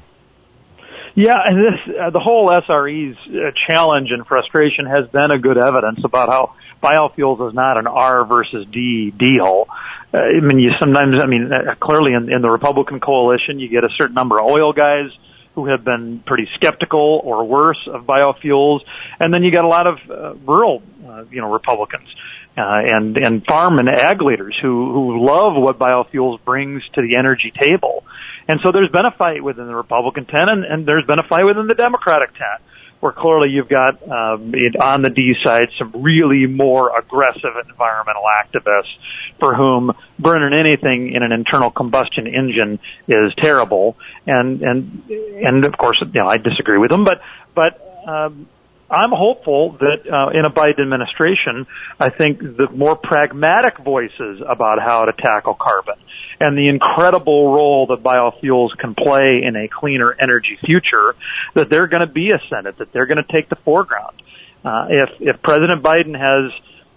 Yeah, 1.16 1.38
and 1.46 1.58
this 1.58 1.96
uh, 1.96 2.10
the 2.10 2.20
whole 2.20 2.50
SRE's 2.50 3.16
uh, 3.28 3.52
challenge 3.68 4.10
and 4.12 4.26
frustration 4.26 4.88
has 4.88 5.08
been 5.10 5.30
a 5.30 5.38
good 5.38 5.58
evidence 5.60 6.00
about 6.04 6.30
how 6.30 6.56
biofuels 6.82 7.48
is 7.50 7.54
not 7.54 7.78
an 7.78 7.86
R 7.86 8.26
versus 8.26 8.66
D 8.72 9.12
deal. 9.12 9.68
Uh, 10.12 10.18
I 10.18 10.40
mean, 10.40 10.58
you 10.58 10.72
sometimes, 10.80 11.22
I 11.22 11.28
mean, 11.28 11.52
uh, 11.54 11.76
clearly 11.80 12.14
in, 12.14 12.32
in 12.32 12.42
the 12.42 12.50
Republican 12.50 13.00
coalition, 13.00 13.60
you 13.60 13.70
get 13.70 13.84
a 13.84 13.90
certain 13.96 14.16
number 14.16 14.40
of 14.40 14.48
oil 14.48 14.74
guys 14.74 15.12
who 15.54 15.68
have 15.68 15.84
been 15.84 16.24
pretty 16.26 16.48
skeptical 16.56 17.22
or 17.24 17.46
worse 17.46 17.78
of 17.86 18.06
biofuels, 18.06 18.80
and 19.20 19.32
then 19.32 19.44
you 19.44 19.52
got 19.52 19.66
a 19.66 19.68
lot 19.68 19.86
of 19.86 19.98
uh, 20.10 20.34
rural, 20.48 20.82
uh, 21.08 21.26
you 21.30 21.42
know, 21.42 21.52
Republicans. 21.52 22.08
Uh, 22.56 22.62
and 22.86 23.18
and 23.18 23.44
farm 23.48 23.80
and 23.80 23.90
ag 23.90 24.22
leaders 24.22 24.56
who 24.62 24.94
who 24.94 25.26
love 25.26 25.54
what 25.56 25.80
biofuels 25.80 26.44
brings 26.46 26.84
to 26.94 27.02
the 27.02 27.18
energy 27.18 27.52
table, 27.52 28.04
and 28.48 28.60
so 28.62 28.72
there's 28.72 28.90
been 28.90 29.06
a 29.06 29.12
fight 29.12 29.44
within 29.44 29.68
the 29.68 29.76
Republican 29.76 30.26
tent, 30.26 30.50
and, 30.50 30.64
and 30.66 30.86
there's 30.86 31.06
been 31.06 31.20
a 31.20 31.24
fight 31.24 31.44
within 31.44 31.68
the 31.68 31.74
Democratic 31.76 32.32
tent, 32.32 32.62
where 33.00 33.12
clearly 33.12 33.50
you've 33.50 33.70
got 33.70 34.02
um, 34.04 34.54
on 34.82 35.02
the 35.02 35.10
D 35.10 35.36
side 35.44 35.70
some 35.78 35.92
really 35.94 36.46
more 36.46 36.98
aggressive 36.98 37.52
environmental 37.70 38.24
activists 38.24 38.94
for 39.40 39.54
whom 39.56 39.92
burning 40.20 40.58
anything 40.58 41.14
in 41.14 41.24
an 41.24 41.32
internal 41.32 41.70
combustion 41.70 42.28
engine 42.28 42.80
is 43.08 43.34
terrible, 43.38 43.98
and 44.26 44.62
and 44.62 45.04
and 45.10 45.66
of 45.66 45.78
course 45.78 46.02
you 46.02 46.22
know 46.22 46.28
I 46.28 46.38
disagree 46.38 46.78
with 46.78 46.92
them, 46.92 47.04
but 47.04 47.22
but 47.54 48.06
um, 48.08 48.48
I'm 48.94 49.10
hopeful 49.12 49.78
that 49.80 50.08
uh, 50.08 50.38
in 50.38 50.46
a 50.46 50.52
Biden 50.52 50.82
administration, 50.82 51.66
I 52.00 52.10
think 52.12 52.40
the 52.40 52.70
more 52.70 52.96
pragmatic 52.96 53.80
voices 53.80 54.42
about 54.48 54.80
how 54.80 55.06
to 55.06 55.14
tackle 55.14 55.56
carbon 55.56 55.96
and 56.40 56.56
the 56.56 56.68
incredible 56.70 57.52
role 57.52 57.88
that 57.88 58.04
biofuels 58.04 58.78
can 58.78 58.94
play 58.94 59.42
in 59.44 59.56
a 59.56 59.68
cleaner 59.68 60.14
energy 60.14 60.60
future, 60.64 61.16
that 61.56 61.72
they're 61.72 61.88
going 61.88 62.06
to 62.06 62.14
be 62.14 62.30
a 62.32 62.40
Senate, 62.50 62.78
that 62.78 62.94
they're 62.94 63.08
going 63.08 63.24
to 63.24 63.32
take 63.32 63.50
the 63.50 63.58
foreground. 63.66 64.22
Uh, 64.64 64.86
if 64.90 65.10
if 65.20 65.42
President 65.42 65.82
Biden 65.82 66.16
has, 66.16 66.52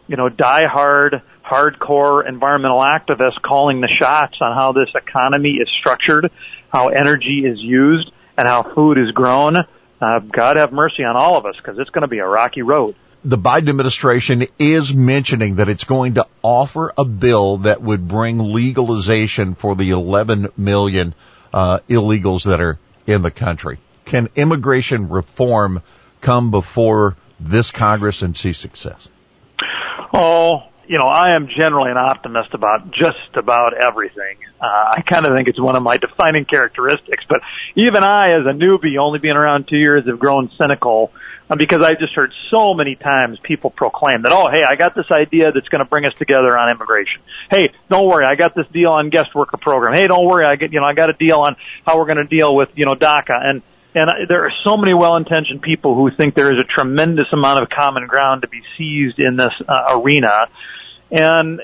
you 0.06 0.16
know, 0.16 0.28
diehard, 0.28 1.22
hardcore 1.44 2.28
environmental 2.28 2.80
activists 2.80 3.40
calling 3.40 3.80
the 3.80 3.88
shots 3.98 4.36
on 4.42 4.54
how 4.54 4.72
this 4.72 4.90
economy 4.94 5.58
is 5.62 5.68
structured, 5.80 6.30
how 6.68 6.88
energy 6.88 7.44
is 7.46 7.58
used, 7.58 8.10
and 8.36 8.46
how 8.46 8.74
food 8.74 8.98
is 8.98 9.10
grown, 9.12 9.56
uh, 10.00 10.18
God 10.20 10.56
have 10.56 10.72
mercy 10.72 11.04
on 11.04 11.16
all 11.16 11.36
of 11.36 11.46
us 11.46 11.56
because 11.56 11.78
it's 11.78 11.90
going 11.90 12.02
to 12.02 12.08
be 12.08 12.18
a 12.18 12.26
rocky 12.26 12.62
road. 12.62 12.94
The 13.24 13.38
Biden 13.38 13.68
administration 13.68 14.46
is 14.58 14.94
mentioning 14.94 15.56
that 15.56 15.68
it's 15.68 15.84
going 15.84 16.14
to 16.14 16.26
offer 16.42 16.92
a 16.96 17.04
bill 17.04 17.58
that 17.58 17.82
would 17.82 18.06
bring 18.06 18.38
legalization 18.38 19.54
for 19.54 19.74
the 19.74 19.90
11 19.90 20.50
million 20.56 21.14
uh, 21.52 21.80
illegals 21.88 22.44
that 22.44 22.60
are 22.60 22.78
in 23.06 23.22
the 23.22 23.30
country. 23.30 23.78
Can 24.04 24.28
immigration 24.36 25.08
reform 25.08 25.82
come 26.20 26.50
before 26.50 27.16
this 27.40 27.70
Congress 27.70 28.22
and 28.22 28.36
see 28.36 28.52
success? 28.52 29.08
Oh, 30.12 30.68
you 30.88 30.98
know, 30.98 31.06
I 31.06 31.34
am 31.34 31.48
generally 31.48 31.90
an 31.90 31.96
optimist 31.96 32.54
about 32.54 32.90
just 32.92 33.34
about 33.34 33.74
everything. 33.74 34.38
Uh, 34.60 34.66
I 34.66 35.02
kind 35.02 35.26
of 35.26 35.32
think 35.32 35.48
it's 35.48 35.60
one 35.60 35.76
of 35.76 35.82
my 35.82 35.96
defining 35.96 36.44
characteristics, 36.44 37.24
but 37.28 37.42
even 37.74 38.02
I, 38.02 38.38
as 38.38 38.46
a 38.46 38.56
newbie, 38.56 38.98
only 38.98 39.18
being 39.18 39.36
around 39.36 39.68
two 39.68 39.76
years, 39.76 40.06
have 40.06 40.18
grown 40.18 40.50
cynical 40.60 41.12
uh, 41.48 41.56
because 41.56 41.82
I've 41.82 41.98
just 41.98 42.14
heard 42.14 42.32
so 42.50 42.74
many 42.74 42.94
times 42.94 43.38
people 43.42 43.70
proclaim 43.70 44.22
that, 44.22 44.32
oh, 44.32 44.48
hey, 44.50 44.62
I 44.64 44.76
got 44.76 44.94
this 44.94 45.10
idea 45.10 45.52
that's 45.52 45.68
going 45.68 45.84
to 45.84 45.88
bring 45.88 46.04
us 46.04 46.14
together 46.14 46.56
on 46.56 46.70
immigration. 46.70 47.20
Hey, 47.50 47.70
don't 47.90 48.06
worry, 48.06 48.24
I 48.24 48.34
got 48.34 48.54
this 48.54 48.66
deal 48.72 48.90
on 48.90 49.10
guest 49.10 49.34
worker 49.34 49.56
program. 49.56 49.94
Hey, 49.94 50.06
don't 50.06 50.26
worry, 50.26 50.44
I 50.44 50.56
get, 50.56 50.72
you 50.72 50.80
know, 50.80 50.86
I 50.86 50.94
got 50.94 51.10
a 51.10 51.14
deal 51.14 51.40
on 51.40 51.56
how 51.84 51.98
we're 51.98 52.06
going 52.06 52.16
to 52.18 52.24
deal 52.24 52.54
with, 52.54 52.70
you 52.74 52.86
know, 52.86 52.94
DACA. 52.94 53.44
And, 53.44 53.62
and 53.94 54.28
there 54.28 54.44
are 54.44 54.52
so 54.64 54.76
many 54.76 54.94
well-intentioned 54.94 55.62
people 55.62 55.94
who 55.94 56.10
think 56.10 56.34
there 56.34 56.52
is 56.52 56.58
a 56.58 56.64
tremendous 56.64 57.28
amount 57.32 57.62
of 57.62 57.68
common 57.70 58.06
ground 58.06 58.42
to 58.42 58.48
be 58.48 58.62
seized 58.76 59.18
in 59.18 59.36
this 59.36 59.52
uh, 59.68 59.98
arena, 60.00 60.48
and 61.10 61.60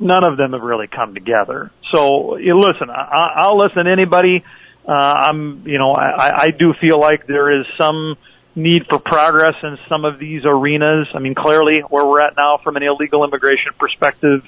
none 0.00 0.24
of 0.24 0.36
them 0.36 0.52
have 0.52 0.62
really 0.62 0.86
come 0.86 1.14
together. 1.14 1.70
So 1.92 2.32
listen, 2.32 2.90
I, 2.90 3.32
I'll 3.36 3.58
listen 3.58 3.84
to 3.84 3.90
anybody. 3.90 4.44
Uh, 4.86 4.92
I'm, 4.92 5.66
you 5.66 5.78
know, 5.78 5.92
I, 5.92 6.42
I 6.44 6.50
do 6.50 6.72
feel 6.80 7.00
like 7.00 7.26
there 7.26 7.60
is 7.60 7.66
some 7.76 8.16
need 8.54 8.86
for 8.88 8.98
progress 8.98 9.54
in 9.62 9.78
some 9.88 10.04
of 10.04 10.18
these 10.18 10.42
arenas. 10.44 11.08
I 11.12 11.18
mean, 11.18 11.34
clearly 11.34 11.80
where 11.80 12.06
we're 12.06 12.20
at 12.20 12.34
now 12.36 12.58
from 12.62 12.76
an 12.76 12.82
illegal 12.82 13.24
immigration 13.24 13.72
perspective, 13.78 14.42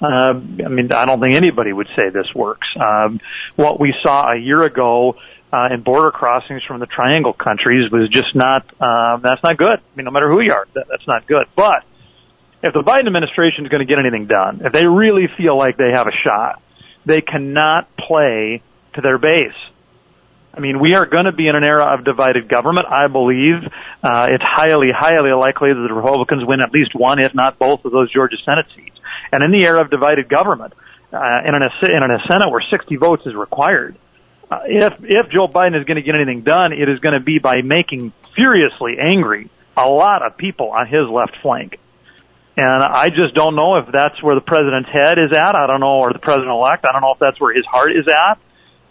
uh, 0.00 0.06
I 0.06 0.68
mean, 0.68 0.92
I 0.92 1.06
don't 1.06 1.20
think 1.20 1.34
anybody 1.34 1.72
would 1.72 1.88
say 1.96 2.10
this 2.10 2.32
works. 2.34 2.68
Um, 2.78 3.20
what 3.56 3.80
we 3.80 3.94
saw 4.02 4.30
a 4.32 4.36
year 4.36 4.62
ago 4.62 5.16
uh, 5.52 5.68
in 5.72 5.82
border 5.82 6.12
crossings 6.12 6.62
from 6.64 6.78
the 6.78 6.86
triangle 6.86 7.32
countries 7.32 7.90
was 7.90 8.08
just 8.10 8.34
not, 8.34 8.64
um, 8.80 9.22
that's 9.22 9.42
not 9.42 9.56
good. 9.56 9.80
I 9.80 9.96
mean, 9.96 10.04
no 10.04 10.10
matter 10.12 10.30
who 10.30 10.40
you 10.40 10.52
are, 10.52 10.68
that, 10.74 10.86
that's 10.88 11.06
not 11.06 11.26
good. 11.26 11.46
But 11.56 11.82
if 12.62 12.72
the 12.72 12.82
Biden 12.82 13.06
administration 13.06 13.64
is 13.64 13.70
going 13.70 13.86
to 13.86 13.90
get 13.90 13.98
anything 13.98 14.26
done, 14.26 14.62
if 14.64 14.72
they 14.72 14.86
really 14.86 15.28
feel 15.36 15.56
like 15.56 15.76
they 15.76 15.90
have 15.92 16.06
a 16.06 16.16
shot, 16.24 16.62
they 17.04 17.20
cannot 17.20 17.88
play 17.96 18.62
to 18.94 19.00
their 19.00 19.18
base. 19.18 19.56
I 20.52 20.60
mean, 20.60 20.80
we 20.80 20.94
are 20.94 21.06
going 21.06 21.26
to 21.26 21.32
be 21.32 21.46
in 21.46 21.54
an 21.54 21.62
era 21.62 21.94
of 21.94 22.04
divided 22.04 22.48
government. 22.48 22.86
I 22.90 23.06
believe 23.06 23.62
uh, 24.02 24.28
it's 24.30 24.42
highly, 24.42 24.88
highly 24.90 25.30
likely 25.30 25.72
that 25.72 25.86
the 25.88 25.94
Republicans 25.94 26.42
win 26.44 26.60
at 26.60 26.72
least 26.72 26.94
one, 26.94 27.20
if 27.20 27.32
not 27.34 27.58
both, 27.58 27.84
of 27.84 27.92
those 27.92 28.12
Georgia 28.12 28.36
Senate 28.44 28.66
seats. 28.74 28.98
And 29.30 29.44
in 29.44 29.52
the 29.52 29.64
era 29.64 29.80
of 29.80 29.90
divided 29.90 30.28
government, 30.28 30.74
uh, 31.12 31.18
in, 31.46 31.54
an, 31.54 31.62
in 31.62 32.10
a 32.10 32.26
Senate 32.28 32.50
where 32.50 32.62
60 32.68 32.96
votes 32.96 33.22
is 33.24 33.34
required, 33.34 33.96
uh, 34.50 34.60
if 34.64 34.94
if 35.00 35.30
Joe 35.30 35.46
Biden 35.46 35.78
is 35.78 35.84
going 35.84 35.96
to 35.96 36.02
get 36.02 36.14
anything 36.14 36.42
done, 36.42 36.72
it 36.72 36.88
is 36.88 37.00
going 37.00 37.12
to 37.12 37.20
be 37.20 37.38
by 37.38 37.60
making 37.60 38.12
furiously 38.34 38.96
angry 38.98 39.50
a 39.76 39.86
lot 39.86 40.22
of 40.22 40.38
people 40.38 40.70
on 40.70 40.86
his 40.86 41.06
left 41.10 41.36
flank. 41.42 41.78
And 42.58 42.82
I 42.82 43.08
just 43.08 43.36
don't 43.36 43.54
know 43.54 43.76
if 43.76 43.86
that's 43.92 44.20
where 44.20 44.34
the 44.34 44.40
president's 44.40 44.90
head 44.90 45.16
is 45.16 45.30
at. 45.30 45.54
I 45.54 45.68
don't 45.68 45.78
know, 45.78 46.00
or 46.00 46.12
the 46.12 46.18
president 46.18 46.50
elect. 46.50 46.84
I 46.88 46.92
don't 46.92 47.02
know 47.02 47.12
if 47.12 47.20
that's 47.20 47.40
where 47.40 47.54
his 47.54 47.64
heart 47.64 47.92
is 47.96 48.08
at. 48.08 48.40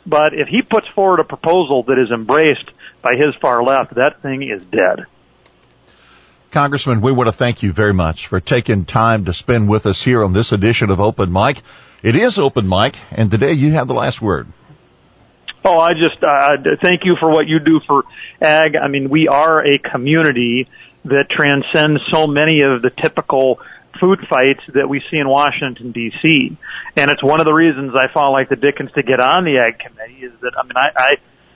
But 0.06 0.34
if 0.34 0.48
he 0.48 0.62
puts 0.62 0.88
forward 0.88 1.20
a 1.20 1.26
proposal 1.26 1.84
that 1.84 2.00
is 2.00 2.10
embraced 2.10 2.72
by 3.02 3.16
his 3.18 3.36
far 3.42 3.62
left, 3.62 3.96
that 3.96 4.22
thing 4.22 4.42
is 4.42 4.64
dead. 4.64 5.06
Congressman, 6.50 7.02
we 7.02 7.12
want 7.12 7.28
to 7.28 7.34
thank 7.34 7.62
you 7.62 7.74
very 7.74 7.94
much 7.94 8.28
for 8.28 8.40
taking 8.40 8.86
time 8.86 9.26
to 9.26 9.34
spend 9.34 9.68
with 9.68 9.86
us 9.86 10.02
here 10.02 10.24
on 10.24 10.32
this 10.32 10.54
edition 10.54 10.90
of 10.90 11.02
Open 11.02 11.30
Mic. 11.30 11.62
It 12.02 12.16
is 12.16 12.40
Open 12.40 12.70
Mic, 12.70 12.96
and 13.12 13.30
today 13.30 13.52
you 13.52 13.74
have 13.74 13.90
the 13.90 13.94
last 13.94 14.22
word. 14.22 14.48
Oh, 15.66 15.78
I 15.78 15.94
just 15.94 16.24
uh, 16.24 16.54
thank 16.82 17.04
you 17.04 17.18
for 17.20 17.30
what 17.30 17.50
you 17.50 17.60
do 17.60 17.82
for 17.86 18.06
ag. 18.40 18.78
I 18.78 18.88
mean, 18.88 19.10
we 19.10 19.28
are 19.28 19.60
a 19.60 19.78
community 19.78 20.70
that 21.10 21.26
transcends 21.30 22.02
so 22.10 22.28
many 22.28 22.62
of 22.62 22.82
the 22.82 22.90
typical 22.90 23.60
food 24.00 24.20
fights 24.30 24.62
that 24.74 24.88
we 24.88 25.02
see 25.12 25.18
in 25.18 25.28
Washington 25.28 25.92
D.C. 25.92 26.58
And 26.96 27.12
it's 27.12 27.24
one 27.24 27.40
of 27.40 27.46
the 27.46 27.54
reasons 27.54 27.94
I 27.96 28.12
felt 28.14 28.32
like 28.32 28.50
the 28.50 28.56
Dickens 28.56 28.92
to 28.94 29.04
get 29.04 29.20
on 29.20 29.44
the 29.44 29.58
ag 29.58 29.80
committee 29.80 30.26
is 30.26 30.34
that 30.42 30.52
I 30.58 30.64
mean 30.64 30.74
I 30.76 30.90
I, 30.96 31.12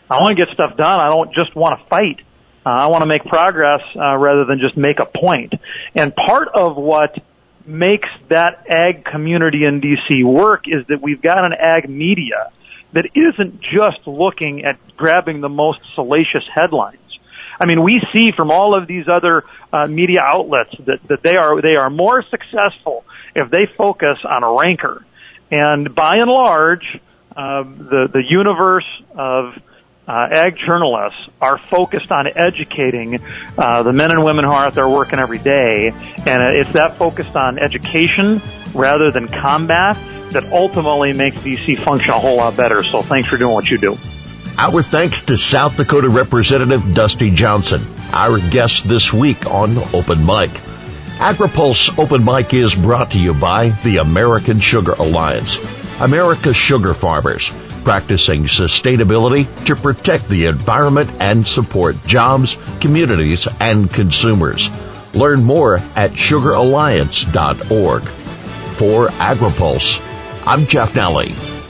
I 0.10 0.22
want 0.22 0.38
to 0.38 0.46
get 0.46 0.54
stuff 0.54 0.78
done. 0.78 1.00
I 1.00 1.08
don't 1.08 1.34
just 1.34 1.56
want 1.56 1.80
to 1.80 1.86
fight. 1.88 2.22
Uh, 2.66 2.70
I 2.70 2.88
want 2.88 3.02
to 3.02 3.08
make 3.08 3.24
progress 3.26 3.82
uh, 3.96 4.16
rather 4.18 4.46
than 4.46 4.60
just 4.60 4.78
make 4.78 5.00
a 5.00 5.06
point. 5.06 5.54
And 5.96 6.16
part 6.16 6.50
of 6.54 6.78
what 6.78 7.16
makes 7.66 8.10
that 8.30 8.66
ag 8.70 9.06
community 9.06 9.66
in 9.66 9.82
DC 9.82 10.24
work 10.24 10.66
is 10.68 10.86
that 10.90 11.02
we've 11.02 11.22
got 11.22 11.44
an 11.44 11.54
ag 11.54 11.90
media 11.90 12.52
that 12.94 13.06
isn't 13.16 13.62
just 13.62 14.06
looking 14.06 14.66
at 14.66 14.78
grabbing 14.96 15.42
the 15.42 15.50
most 15.50 15.80
salacious 15.96 16.44
headlines. 16.54 16.98
I 17.60 17.66
mean, 17.66 17.84
we 17.84 18.02
see 18.12 18.32
from 18.36 18.52
all 18.52 18.76
of 18.76 18.88
these 18.88 19.08
other 19.08 19.44
uh, 19.72 19.88
media 19.88 20.22
outlets 20.24 20.76
that, 20.86 21.06
that 21.08 21.22
they 21.24 21.38
are 21.38 21.62
they 21.62 21.76
are 21.76 21.90
more 21.90 22.24
successful 22.24 23.06
if 23.36 23.50
they 23.50 23.68
focus 23.78 24.20
on 24.24 24.44
a 24.44 24.52
rancor. 24.52 25.06
And 25.50 25.94
by 25.94 26.18
and 26.18 26.30
large, 26.30 27.00
uh, 27.36 27.64
the 27.64 28.10
the 28.12 28.24
universe 28.28 28.88
of 29.16 29.54
uh, 30.08 30.28
ag 30.32 30.58
journalists 30.58 31.30
are 31.40 31.58
focused 31.58 32.12
on 32.12 32.28
educating 32.28 33.20
uh, 33.58 33.84
the 33.84 33.94
men 33.94 34.12
and 34.12 34.24
women 34.24 34.44
who 34.44 34.52
are 34.52 34.66
out 34.66 34.74
there 34.74 34.90
working 34.90 35.20
every 35.20 35.38
day, 35.38 35.90
and 35.90 36.58
it's 36.58 36.74
that 36.74 36.96
focused 36.96 37.36
on 37.36 37.60
education 37.60 38.42
rather 38.74 39.12
than 39.12 39.28
combat 39.28 39.98
that 40.32 40.44
ultimately 40.52 41.14
makes 41.14 41.38
DC 41.38 41.78
function 41.80 42.12
a 42.12 42.20
whole 42.20 42.38
lot 42.38 42.56
better. 42.56 42.84
So 42.84 43.02
thanks 43.02 43.30
for 43.30 43.38
doing 43.38 43.54
what 43.54 43.70
you 43.70 43.78
do. 43.78 43.98
Our 44.58 44.84
thanks 44.84 45.22
to 45.24 45.38
South 45.38 45.78
Dakota 45.78 46.10
Representative 46.10 46.94
Dusty 46.94 47.32
Johnson, 47.32 47.82
our 48.14 48.40
guest 48.40 48.88
this 48.88 49.12
week 49.12 49.46
on 49.46 49.78
Open 49.94 50.26
Mic. 50.26 50.52
AgriPulse 51.18 51.98
Open 52.00 52.24
Mic 52.26 52.54
is 52.54 52.74
brought 52.76 53.12
to 53.12 53.20
you 53.20 53.34
by 53.34 53.70
the 53.84 53.98
American 53.98 54.60
Sugar 54.60 54.94
Alliance, 54.94 55.58
America's 56.00 56.56
sugar 56.56 56.94
farmers, 56.94 57.52
practicing 57.84 58.46
sustainability 58.46 59.48
to 59.66 59.76
protect 59.76 60.28
the 60.30 60.46
environment 60.46 61.10
and 61.20 61.48
support 61.48 61.96
jobs, 62.06 62.58
communities, 62.80 63.48
and 63.60 63.90
consumers. 63.90 64.70
Learn 65.14 65.44
more 65.44 65.78
at 65.96 66.12
sugaralliance.org. 66.12 68.04
For 68.04 69.08
AgriPulse, 69.08 70.02
I'm 70.48 70.66
Jeff 70.66 70.94
Nalley. 70.94 71.61